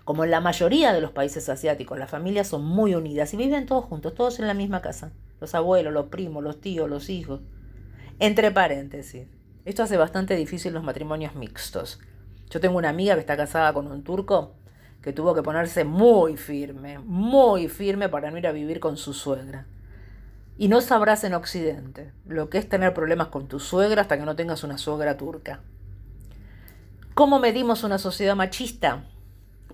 Como 0.04 0.22
en 0.22 0.30
la 0.30 0.40
mayoría 0.40 0.92
de 0.92 1.00
los 1.00 1.10
países 1.10 1.48
asiáticos, 1.48 1.98
las 1.98 2.10
familias 2.10 2.46
son 2.46 2.64
muy 2.64 2.94
unidas 2.94 3.34
y 3.34 3.38
viven 3.38 3.66
todos 3.66 3.86
juntos, 3.86 4.14
todos 4.14 4.38
en 4.38 4.46
la 4.46 4.54
misma 4.54 4.82
casa. 4.82 5.12
Los 5.40 5.54
abuelos, 5.56 5.92
los 5.92 6.06
primos, 6.06 6.44
los 6.44 6.60
tíos, 6.60 6.88
los 6.88 7.10
hijos. 7.10 7.40
Entre 8.20 8.52
paréntesis, 8.52 9.26
esto 9.64 9.82
hace 9.82 9.96
bastante 9.96 10.36
difícil 10.36 10.72
los 10.72 10.84
matrimonios 10.84 11.34
mixtos. 11.34 11.98
Yo 12.50 12.60
tengo 12.60 12.78
una 12.78 12.90
amiga 12.90 13.14
que 13.14 13.20
está 13.20 13.36
casada 13.36 13.72
con 13.72 13.88
un 13.88 14.04
turco 14.04 14.54
que 15.02 15.12
tuvo 15.12 15.34
que 15.34 15.42
ponerse 15.42 15.82
muy 15.82 16.36
firme, 16.36 17.00
muy 17.00 17.68
firme 17.68 18.08
para 18.08 18.30
no 18.30 18.38
ir 18.38 18.46
a 18.46 18.52
vivir 18.52 18.78
con 18.78 18.96
su 18.96 19.12
suegra. 19.12 19.66
Y 20.60 20.68
no 20.68 20.82
sabrás 20.82 21.24
en 21.24 21.32
Occidente 21.32 22.12
lo 22.26 22.50
que 22.50 22.58
es 22.58 22.68
tener 22.68 22.92
problemas 22.92 23.28
con 23.28 23.48
tu 23.48 23.60
suegra 23.60 24.02
hasta 24.02 24.18
que 24.18 24.26
no 24.26 24.36
tengas 24.36 24.62
una 24.62 24.76
suegra 24.76 25.16
turca. 25.16 25.60
¿Cómo 27.14 27.38
medimos 27.38 27.82
una 27.82 27.96
sociedad 27.96 28.36
machista? 28.36 29.04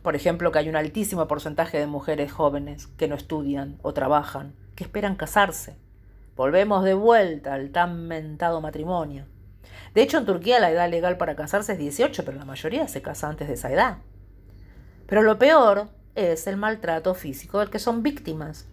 Por 0.03 0.15
ejemplo, 0.15 0.53
que 0.53 0.61
hay 0.61 0.69
un 0.69 0.77
altísimo 0.77 1.27
porcentaje 1.27 1.77
de 1.77 1.89
mujeres 1.89 2.31
jóvenes 2.31 2.87
que 2.87 3.09
no 3.09 3.17
estudian 3.17 3.81
o 3.83 3.95
trabajan, 3.95 4.55
que 4.77 4.85
esperan 4.85 5.17
casarse. 5.17 5.77
Volvemos 6.37 6.85
de 6.85 6.95
vuelta 6.95 7.55
al 7.55 7.73
tan 7.73 8.07
mentado 8.07 8.61
matrimonio. 8.61 9.25
De 9.93 10.03
hecho, 10.03 10.19
en 10.19 10.27
Turquía 10.27 10.61
la 10.61 10.71
edad 10.71 10.89
legal 10.89 11.17
para 11.17 11.35
casarse 11.35 11.73
es 11.73 11.79
18, 11.81 12.25
pero 12.25 12.39
la 12.39 12.45
mayoría 12.45 12.87
se 12.87 13.03
casa 13.03 13.29
antes 13.29 13.49
de 13.49 13.55
esa 13.55 13.73
edad. 13.73 13.99
Pero 15.09 15.23
lo 15.23 15.37
peor 15.37 15.89
es 16.15 16.47
el 16.47 16.57
maltrato 16.57 17.13
físico 17.17 17.59
del 17.59 17.71
que 17.71 17.81
son 17.81 18.05
víctimas. 18.05 18.69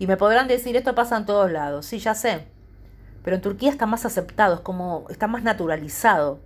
Y 0.00 0.06
me 0.06 0.16
podrán 0.16 0.48
decir, 0.48 0.76
esto 0.76 0.94
pasa 0.94 1.18
en 1.18 1.26
todos 1.26 1.52
lados. 1.52 1.84
Sí, 1.84 1.98
ya 1.98 2.14
sé. 2.14 2.46
Pero 3.22 3.36
en 3.36 3.42
Turquía 3.42 3.70
está 3.70 3.84
más 3.84 4.06
aceptado, 4.06 4.54
es 4.54 4.60
como, 4.62 5.04
está 5.10 5.26
más 5.26 5.42
naturalizado. 5.42 6.40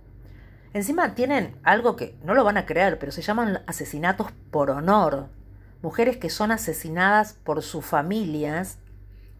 Encima 0.73 1.15
tienen 1.15 1.55
algo 1.63 1.95
que 1.95 2.17
no 2.21 2.33
lo 2.33 2.43
van 2.43 2.57
a 2.57 2.65
creer, 2.65 2.99
pero 2.99 3.13
se 3.13 3.21
llaman 3.21 3.63
asesinatos 3.65 4.33
por 4.51 4.71
honor. 4.71 5.29
Mujeres 5.81 6.17
que 6.17 6.29
son 6.29 6.51
asesinadas 6.51 7.35
por 7.45 7.61
sus 7.63 7.85
familias 7.85 8.77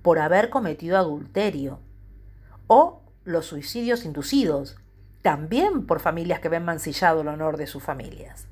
por 0.02 0.18
haber 0.18 0.50
cometido 0.50 0.98
adulterio. 0.98 1.82
O 2.68 3.02
los 3.26 3.48
suicidios 3.48 4.06
inducidos, 4.06 4.78
también 5.24 5.86
por 5.86 6.00
familias 6.00 6.40
que 6.40 6.48
ven 6.48 6.64
mancillado 6.64 7.20
el 7.20 7.28
honor 7.28 7.58
de 7.58 7.68
sus 7.68 7.84
familias. 7.84 8.48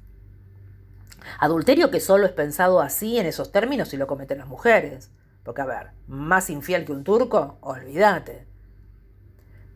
Adulterio 1.39 1.89
que 1.89 2.01
solo 2.01 2.25
es 2.25 2.33
pensado 2.33 2.81
así 2.81 3.17
en 3.17 3.27
esos 3.27 3.53
términos 3.53 3.87
si 3.87 3.95
lo 3.95 4.07
cometen 4.07 4.39
las 4.39 4.47
mujeres. 4.47 5.09
Porque, 5.43 5.61
a 5.61 5.65
ver, 5.65 5.91
más 6.07 6.49
infiel 6.49 6.85
que 6.85 6.93
un 6.93 7.03
turco, 7.03 7.57
olvídate. 7.61 8.45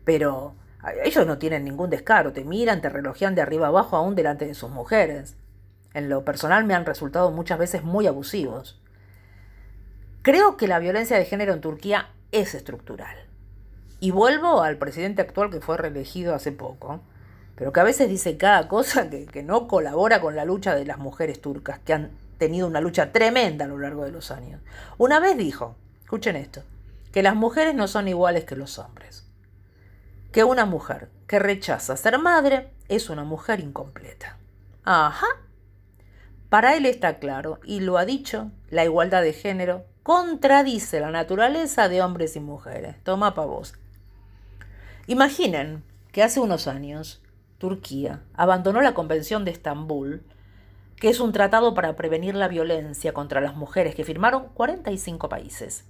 Pero 0.04 0.54
ellos 1.04 1.26
no 1.26 1.38
tienen 1.38 1.64
ningún 1.64 1.90
descaro, 1.90 2.32
te 2.32 2.44
miran, 2.44 2.80
te 2.80 2.88
relojean 2.88 3.34
de 3.34 3.42
arriba 3.42 3.68
abajo 3.68 3.96
aún 3.96 4.14
delante 4.14 4.46
de 4.46 4.54
sus 4.54 4.70
mujeres. 4.70 5.36
En 5.92 6.08
lo 6.08 6.24
personal 6.24 6.64
me 6.64 6.74
han 6.74 6.86
resultado 6.86 7.30
muchas 7.30 7.58
veces 7.58 7.82
muy 7.82 8.06
abusivos. 8.06 8.80
Creo 10.22 10.56
que 10.56 10.68
la 10.68 10.78
violencia 10.78 11.18
de 11.18 11.24
género 11.24 11.52
en 11.52 11.60
Turquía 11.60 12.10
es 12.32 12.54
estructural. 12.54 13.16
Y 14.00 14.10
vuelvo 14.10 14.62
al 14.62 14.78
presidente 14.78 15.22
actual 15.22 15.50
que 15.50 15.60
fue 15.60 15.76
reelegido 15.76 16.34
hace 16.34 16.52
poco, 16.52 17.00
pero 17.56 17.72
que 17.72 17.80
a 17.80 17.84
veces 17.84 18.08
dice 18.08 18.36
cada 18.36 18.68
cosa 18.68 19.10
que, 19.10 19.26
que 19.26 19.42
no 19.42 19.66
colabora 19.66 20.20
con 20.20 20.36
la 20.36 20.44
lucha 20.44 20.74
de 20.74 20.84
las 20.84 20.98
mujeres 20.98 21.40
turcas, 21.40 21.80
que 21.80 21.94
han 21.94 22.10
tenido 22.38 22.66
una 22.66 22.80
lucha 22.80 23.12
tremenda 23.12 23.64
a 23.64 23.68
lo 23.68 23.78
largo 23.78 24.04
de 24.04 24.12
los 24.12 24.30
años. 24.30 24.62
Una 24.96 25.20
vez 25.20 25.36
dijo, 25.36 25.76
escuchen 26.02 26.36
esto, 26.36 26.62
que 27.12 27.22
las 27.22 27.34
mujeres 27.34 27.74
no 27.74 27.88
son 27.88 28.08
iguales 28.08 28.44
que 28.44 28.56
los 28.56 28.78
hombres, 28.78 29.26
que 30.32 30.44
una 30.44 30.64
mujer 30.64 31.10
que 31.26 31.38
rechaza 31.38 31.96
ser 31.96 32.18
madre 32.18 32.70
es 32.88 33.10
una 33.10 33.24
mujer 33.24 33.60
incompleta. 33.60 34.38
Ajá. 34.84 35.26
Para 36.48 36.76
él 36.76 36.86
está 36.86 37.18
claro, 37.18 37.60
y 37.64 37.80
lo 37.80 37.98
ha 37.98 38.06
dicho, 38.06 38.50
la 38.70 38.84
igualdad 38.84 39.22
de 39.22 39.34
género 39.34 39.84
contradice 40.02 41.00
la 41.00 41.10
naturaleza 41.10 41.90
de 41.90 42.00
hombres 42.00 42.36
y 42.36 42.40
mujeres. 42.40 42.96
Toma 43.04 43.34
pa' 43.34 43.44
vos. 43.44 43.74
Imaginen 45.06 45.82
que 46.12 46.22
hace 46.22 46.40
unos 46.40 46.66
años 46.66 47.20
Turquía 47.58 48.22
abandonó 48.34 48.80
la 48.80 48.94
Convención 48.94 49.44
de 49.44 49.50
Estambul 49.50 50.22
que 51.00 51.08
es 51.08 51.20
un 51.20 51.32
tratado 51.32 51.74
para 51.74 51.96
prevenir 51.96 52.34
la 52.34 52.48
violencia 52.48 53.12
contra 53.12 53.40
las 53.40 53.54
mujeres 53.54 53.94
que 53.94 54.04
firmaron 54.04 54.48
45 54.48 55.28
países. 55.28 55.84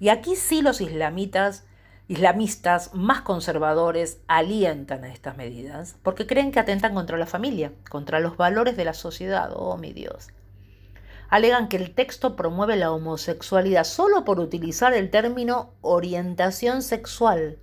Y 0.00 0.08
aquí 0.08 0.34
sí 0.34 0.60
los 0.60 0.80
islamitas, 0.80 1.64
islamistas 2.08 2.94
más 2.94 3.22
conservadores 3.22 4.20
alientan 4.26 5.04
a 5.04 5.12
estas 5.12 5.36
medidas, 5.36 5.96
porque 6.02 6.26
creen 6.26 6.50
que 6.50 6.60
atentan 6.60 6.94
contra 6.94 7.16
la 7.16 7.26
familia, 7.26 7.72
contra 7.88 8.20
los 8.20 8.36
valores 8.36 8.76
de 8.76 8.84
la 8.84 8.94
sociedad. 8.94 9.52
Oh, 9.54 9.76
mi 9.76 9.92
Dios. 9.92 10.28
Alegan 11.30 11.68
que 11.68 11.76
el 11.76 11.94
texto 11.94 12.36
promueve 12.36 12.76
la 12.76 12.92
homosexualidad 12.92 13.84
solo 13.84 14.24
por 14.24 14.40
utilizar 14.40 14.94
el 14.94 15.10
término 15.10 15.72
orientación 15.80 16.82
sexual. 16.82 17.58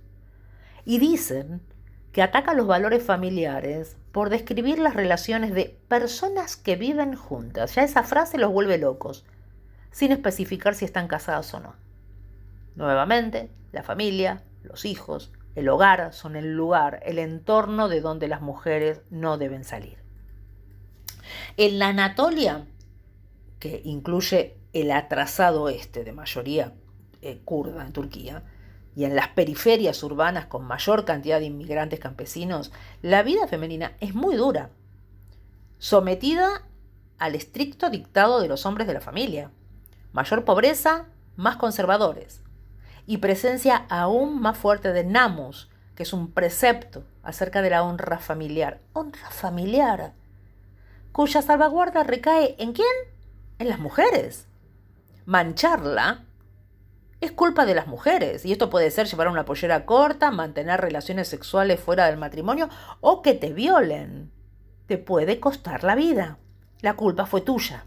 Y 0.84 0.98
dicen 0.98 1.62
que 2.12 2.22
ataca 2.22 2.54
los 2.54 2.66
valores 2.66 3.02
familiares 3.02 3.96
por 4.12 4.28
describir 4.28 4.78
las 4.78 4.94
relaciones 4.94 5.54
de 5.54 5.78
personas 5.88 6.56
que 6.56 6.76
viven 6.76 7.16
juntas. 7.16 7.74
Ya 7.74 7.82
esa 7.82 8.02
frase 8.02 8.38
los 8.38 8.52
vuelve 8.52 8.78
locos, 8.78 9.24
sin 9.90 10.12
especificar 10.12 10.74
si 10.74 10.84
están 10.84 11.08
casadas 11.08 11.52
o 11.54 11.60
no. 11.60 11.74
Nuevamente, 12.76 13.50
la 13.72 13.82
familia, 13.82 14.42
los 14.62 14.84
hijos, 14.84 15.32
el 15.54 15.68
hogar 15.68 16.12
son 16.12 16.36
el 16.36 16.54
lugar, 16.54 17.00
el 17.04 17.18
entorno 17.18 17.88
de 17.88 18.00
donde 18.00 18.28
las 18.28 18.42
mujeres 18.42 19.00
no 19.10 19.38
deben 19.38 19.64
salir. 19.64 19.98
En 21.56 21.78
la 21.78 21.88
Anatolia, 21.88 22.66
que 23.58 23.80
incluye 23.84 24.56
el 24.72 24.90
atrasado 24.90 25.68
este 25.68 26.04
de 26.04 26.12
mayoría 26.12 26.72
eh, 27.20 27.40
kurda 27.44 27.84
en 27.86 27.92
Turquía, 27.92 28.42
y 28.94 29.04
en 29.04 29.16
las 29.16 29.28
periferias 29.28 30.02
urbanas 30.02 30.46
con 30.46 30.64
mayor 30.64 31.04
cantidad 31.04 31.38
de 31.38 31.46
inmigrantes 31.46 32.00
campesinos, 32.00 32.72
la 33.00 33.22
vida 33.22 33.46
femenina 33.46 33.92
es 34.00 34.14
muy 34.14 34.36
dura, 34.36 34.70
sometida 35.78 36.62
al 37.18 37.34
estricto 37.34 37.88
dictado 37.88 38.40
de 38.40 38.48
los 38.48 38.66
hombres 38.66 38.86
de 38.86 38.94
la 38.94 39.00
familia. 39.00 39.50
Mayor 40.12 40.44
pobreza, 40.44 41.06
más 41.36 41.56
conservadores. 41.56 42.42
Y 43.06 43.18
presencia 43.18 43.86
aún 43.88 44.40
más 44.40 44.58
fuerte 44.58 44.92
de 44.92 45.04
Namus, 45.04 45.70
que 45.94 46.02
es 46.02 46.12
un 46.12 46.32
precepto 46.32 47.04
acerca 47.22 47.62
de 47.62 47.70
la 47.70 47.82
honra 47.82 48.18
familiar. 48.18 48.80
Honra 48.92 49.30
familiar. 49.30 50.12
Cuya 51.12 51.42
salvaguarda 51.42 52.02
recae 52.02 52.56
en 52.58 52.72
quién? 52.72 52.86
En 53.58 53.68
las 53.68 53.78
mujeres. 53.78 54.46
Mancharla 55.24 56.24
es 57.22 57.32
culpa 57.32 57.64
de 57.64 57.74
las 57.74 57.86
mujeres. 57.86 58.44
Y 58.44 58.52
esto 58.52 58.68
puede 58.68 58.90
ser 58.90 59.06
llevar 59.06 59.28
una 59.28 59.44
pollera 59.44 59.86
corta, 59.86 60.30
mantener 60.32 60.80
relaciones 60.80 61.28
sexuales 61.28 61.78
fuera 61.78 62.06
del 62.06 62.18
matrimonio 62.18 62.68
o 63.00 63.22
que 63.22 63.34
te 63.34 63.52
violen. 63.52 64.32
Te 64.86 64.98
puede 64.98 65.38
costar 65.38 65.84
la 65.84 65.94
vida. 65.94 66.38
La 66.80 66.94
culpa 66.94 67.24
fue 67.26 67.40
tuya. 67.40 67.84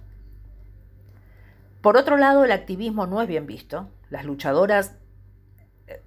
Por 1.82 1.98
otro 1.98 2.17
lado, 2.17 2.45
el 2.45 2.52
activismo 2.52 3.08
no 3.08 3.21
es 3.21 3.28
bien 3.28 3.45
visto. 3.45 3.89
Las 4.10 4.24
luchadoras 4.24 4.95
eh, 5.88 6.02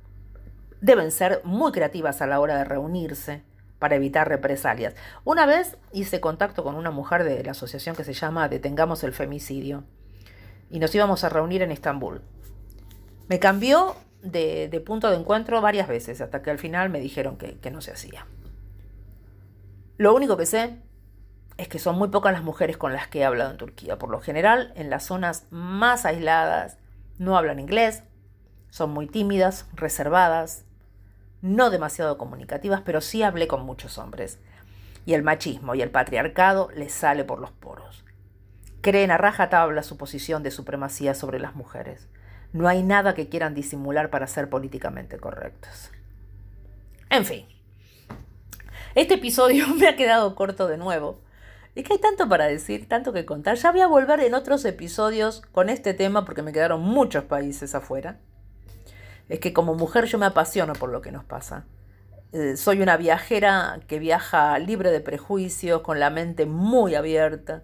deben 0.81 1.11
ser 1.11 1.43
muy 1.45 1.71
creativas 1.71 2.23
a 2.23 2.27
la 2.27 2.41
hora 2.41 2.57
de 2.57 2.65
reunirse 2.65 3.45
para 3.79 3.97
evitar 3.97 4.27
represalias. 4.27 4.95
Una 5.25 5.45
vez 5.45 5.77
hice 5.93 6.21
contacto 6.21 6.65
con 6.65 6.77
una 6.77 6.91
mujer 6.91 7.25
de 7.25 7.45
la 7.45 7.51
asociación 7.51 7.95
que 7.95 8.05
se 8.05 8.15
llama 8.15 8.49
Detengamos 8.49 9.05
el 9.05 9.13
Femicidio 9.13 9.85
y 10.71 10.79
nos 10.79 10.95
íbamos 10.95 11.25
a 11.25 11.29
reunir 11.29 11.61
en 11.61 11.73
Estambul. 11.73 12.23
Me 13.29 13.39
cambió 13.39 13.97
de, 14.23 14.83
punto 14.85 15.11
de 15.11 15.17
encuentro 15.17 15.61
varias 15.61 15.89
veces 15.89 16.21
hasta 16.21 16.43
que 16.43 16.51
al 16.51 16.59
final 16.59 16.91
me 16.91 17.01
dijeron 17.01 17.37
que, 17.37 17.59
que 17.59 17.71
no 17.71 17.81
se 17.81 17.93
hacía. 17.93 18.27
Lo 19.97 20.15
único 20.15 20.37
que 20.37 20.47
sé 20.47 20.79
es 21.59 21.69
que 21.69 21.79
son 21.79 21.99
muy 21.99 22.09
pocas 22.09 22.33
las 22.33 22.43
mujeres 22.43 22.77
con 22.77 22.93
las 22.93 23.09
que 23.09 23.21
he 23.21 23.25
hablado 23.25 23.51
en 23.51 23.57
Turquía. 23.57 23.99
Por 23.99 24.11
lo 24.11 24.21
general, 24.21 24.73
en 24.77 24.91
las 24.91 25.05
zonas 25.05 25.47
más 25.51 26.07
aisladas 26.07 26.79
no 27.19 27.37
hablan 27.37 27.59
inglés, 27.59 28.05
son 28.71 28.91
muy 28.91 29.07
tímidas, 29.07 29.67
reservadas, 29.75 30.65
no 31.43 31.71
demasiado 31.71 32.17
comunicativas, 32.19 32.83
pero 32.85 33.01
sí 33.01 33.23
hablé 33.23 33.49
con 33.49 33.65
muchos 33.65 33.99
hombres. 33.99 34.39
Y 35.05 35.15
el 35.15 35.23
machismo 35.23 35.75
y 35.75 35.83
el 35.83 35.91
patriarcado 35.91 36.69
les 36.75 36.93
sale 36.93 37.25
por 37.25 37.41
los 37.41 37.51
poros. 37.51 38.05
Creen 38.81 39.11
a 39.11 39.19
rajatabla 39.19 39.83
su 39.83 39.97
posición 39.97 40.43
de 40.43 40.51
supremacía 40.51 41.15
sobre 41.15 41.41
las 41.41 41.55
mujeres. 41.55 42.09
No 42.53 42.69
hay 42.69 42.83
nada 42.83 43.15
que 43.15 43.29
quieran 43.29 43.55
disimular 43.55 44.11
para 44.11 44.27
ser 44.27 44.49
políticamente 44.49 45.19
correctos. 45.19 45.91
En 47.11 47.25
fin, 47.25 47.47
este 48.95 49.15
episodio 49.15 49.67
me 49.75 49.89
ha 49.89 49.97
quedado 49.97 50.35
corto 50.35 50.67
de 50.67 50.79
nuevo. 50.79 51.21
Es 51.75 51.85
que 51.85 51.93
hay 51.95 52.01
tanto 52.01 52.29
para 52.29 52.47
decir, 52.47 52.89
tanto 52.89 53.13
que 53.13 53.25
contar. 53.25 53.57
Ya 53.57 53.71
voy 53.71 53.83
a 53.83 53.87
volver 53.87 54.21
en 54.21 54.35
otros 54.35 54.65
episodios 54.65 55.43
con 55.53 55.69
este 55.69 55.95
tema 55.95 56.25
porque 56.25 56.43
me 56.43 56.53
quedaron 56.53 56.81
muchos 56.81 57.25
países 57.25 57.75
afuera 57.75 58.19
es 59.29 59.41
que 59.41 59.53
como 59.53 59.75
mujer 59.75 60.07
yo 60.07 60.19
me 60.19 60.27
apasiono 60.27 60.73
por 60.75 60.91
lo 60.91 61.03
que 61.03 61.13
nos 61.13 61.25
pasa. 61.25 61.65
Eh, 62.33 62.57
soy 62.57 62.81
una 62.81 62.97
viajera 62.97 63.81
que 63.87 63.99
viaja 63.99 64.59
libre 64.59 64.91
de 64.91 65.01
prejuicios, 65.01 65.83
con 65.83 66.01
la 66.01 66.11
mente 66.11 66.47
muy 66.47 66.95
abierta, 66.95 67.63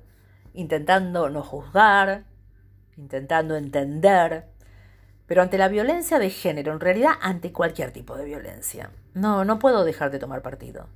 intentando 0.53 1.29
no 1.31 1.43
juzgar, 1.43 2.25
intentando 2.97 3.57
entender, 3.57 4.47
pero 5.27 5.43
ante 5.43 5.59
la 5.59 5.69
violencia 5.69 6.19
de 6.19 6.31
género, 6.31 6.73
en 6.73 6.81
realidad 6.81 7.13
ante 7.21 7.53
cualquier 7.53 7.93
tipo 7.93 8.17
de 8.17 8.25
violencia. 8.25 8.91
No, 9.15 9.45
no 9.45 9.59
puedo 9.59 9.85
dejar 9.85 10.11
de 10.11 10.19
tomar 10.19 10.43
partido. 10.43 10.89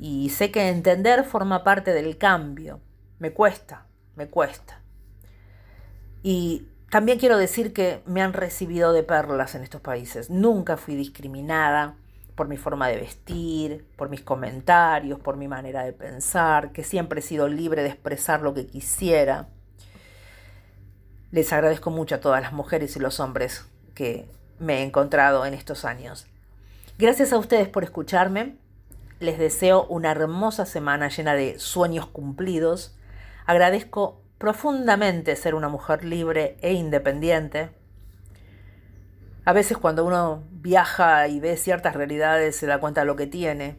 Y 0.00 0.30
sé 0.30 0.50
que 0.50 0.68
entender 0.68 1.24
forma 1.24 1.64
parte 1.64 1.92
del 1.92 2.18
cambio. 2.18 2.80
Me 3.18 3.32
cuesta, 3.32 3.86
me 4.16 4.28
cuesta. 4.28 4.80
Y 6.22 6.66
también 6.90 7.18
quiero 7.18 7.38
decir 7.38 7.72
que 7.72 8.02
me 8.04 8.22
han 8.22 8.32
recibido 8.32 8.92
de 8.92 9.02
perlas 9.02 9.54
en 9.54 9.62
estos 9.62 9.80
países. 9.80 10.28
Nunca 10.28 10.76
fui 10.76 10.94
discriminada 10.94 11.94
por 12.34 12.48
mi 12.48 12.56
forma 12.56 12.88
de 12.88 12.96
vestir, 12.96 13.86
por 13.96 14.08
mis 14.08 14.22
comentarios, 14.22 15.20
por 15.20 15.36
mi 15.36 15.48
manera 15.48 15.84
de 15.84 15.92
pensar, 15.92 16.72
que 16.72 16.84
siempre 16.84 17.20
he 17.20 17.22
sido 17.22 17.48
libre 17.48 17.82
de 17.82 17.88
expresar 17.88 18.42
lo 18.42 18.54
que 18.54 18.66
quisiera. 18.66 19.48
Les 21.32 21.50
agradezco 21.50 21.90
mucho 21.90 22.16
a 22.16 22.20
todas 22.20 22.42
las 22.42 22.52
mujeres 22.52 22.94
y 22.94 23.00
los 23.00 23.18
hombres 23.18 23.64
que 23.94 24.28
me 24.58 24.78
he 24.78 24.82
encontrado 24.82 25.46
en 25.46 25.54
estos 25.54 25.86
años. 25.86 26.26
Gracias 26.98 27.32
a 27.32 27.38
ustedes 27.38 27.68
por 27.68 27.84
escucharme. 27.84 28.56
Les 29.18 29.38
deseo 29.38 29.86
una 29.86 30.10
hermosa 30.10 30.66
semana 30.66 31.08
llena 31.08 31.32
de 31.32 31.58
sueños 31.58 32.06
cumplidos. 32.06 32.94
Agradezco 33.46 34.20
profundamente 34.36 35.34
ser 35.36 35.54
una 35.54 35.70
mujer 35.70 36.04
libre 36.04 36.58
e 36.60 36.74
independiente. 36.74 37.70
A 39.46 39.54
veces 39.54 39.78
cuando 39.78 40.04
uno 40.04 40.42
viaja 40.50 41.28
y 41.28 41.40
ve 41.40 41.56
ciertas 41.56 41.96
realidades 41.96 42.56
se 42.56 42.66
da 42.66 42.78
cuenta 42.78 43.00
de 43.00 43.06
lo 43.06 43.16
que 43.16 43.26
tiene. 43.26 43.78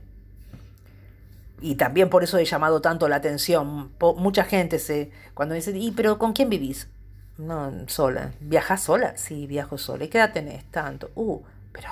Y 1.62 1.76
también 1.76 2.10
por 2.10 2.24
eso 2.24 2.40
he 2.40 2.46
llamado 2.46 2.82
tanto 2.82 3.08
la 3.08 3.18
atención. 3.18 3.92
mucha 4.18 4.44
gente 4.44 4.80
se 4.80 5.12
cuando 5.36 5.54
dice, 5.54 5.72
"¿Y 5.78 5.92
pero 5.92 6.18
con 6.18 6.34
quién 6.34 6.50
vivís?" 6.50 6.90
No, 7.38 7.72
sola. 7.88 8.32
¿Viajas 8.40 8.84
sola? 8.84 9.18
Sí, 9.18 9.48
viajo 9.48 9.78
sola. 9.78 10.04
¿Y 10.04 10.08
qué 10.08 10.20
edad 10.20 10.34
tenés? 10.34 10.66
Tanto. 10.66 11.12
Uh, 11.16 11.42
pero 11.72 11.90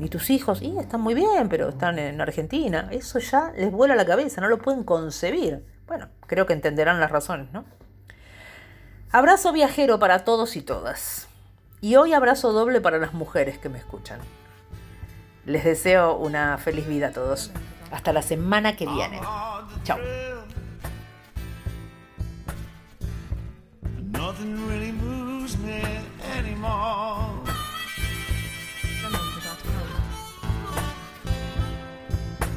¿y 0.00 0.08
tus 0.08 0.30
hijos? 0.30 0.62
Y 0.62 0.76
están 0.78 1.00
muy 1.00 1.14
bien, 1.14 1.48
pero 1.48 1.68
están 1.68 1.98
en 1.98 2.20
Argentina. 2.20 2.88
Eso 2.90 3.18
ya 3.18 3.52
les 3.56 3.70
vuela 3.70 3.94
la 3.94 4.04
cabeza, 4.04 4.40
no 4.40 4.48
lo 4.48 4.58
pueden 4.58 4.84
concebir. 4.84 5.64
Bueno, 5.86 6.08
creo 6.26 6.46
que 6.46 6.52
entenderán 6.52 7.00
las 7.00 7.10
razones, 7.10 7.52
¿no? 7.52 7.64
Abrazo 9.10 9.52
viajero 9.52 9.98
para 9.98 10.24
todos 10.24 10.56
y 10.56 10.62
todas. 10.62 11.28
Y 11.80 11.96
hoy 11.96 12.14
abrazo 12.14 12.52
doble 12.52 12.80
para 12.80 12.98
las 12.98 13.12
mujeres 13.12 13.58
que 13.58 13.68
me 13.68 13.78
escuchan. 13.78 14.20
Les 15.44 15.64
deseo 15.64 16.16
una 16.16 16.56
feliz 16.58 16.86
vida 16.86 17.08
a 17.08 17.12
todos. 17.12 17.50
Hasta 17.90 18.12
la 18.12 18.22
semana 18.22 18.74
que 18.74 18.86
viene. 18.86 19.20
Chao. 19.84 19.98
Nothing 24.42 24.66
really 24.66 24.90
moves 24.90 25.56
me 25.58 25.80
anymore. 26.36 27.30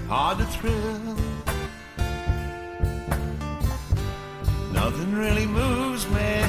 Hard 0.08 0.39
to 0.39 0.45
thrill. 0.45 1.15
Nothing 4.74 5.13
really 5.13 5.45
moves 5.45 6.10
me 6.10 6.43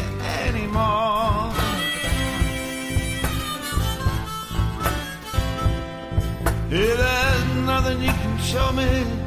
anymore. 0.46 1.52
Hey, 6.70 6.96
there's 6.96 7.44
nothing 7.66 8.00
you 8.00 8.12
can 8.22 8.38
show 8.38 8.72
me 8.72 9.25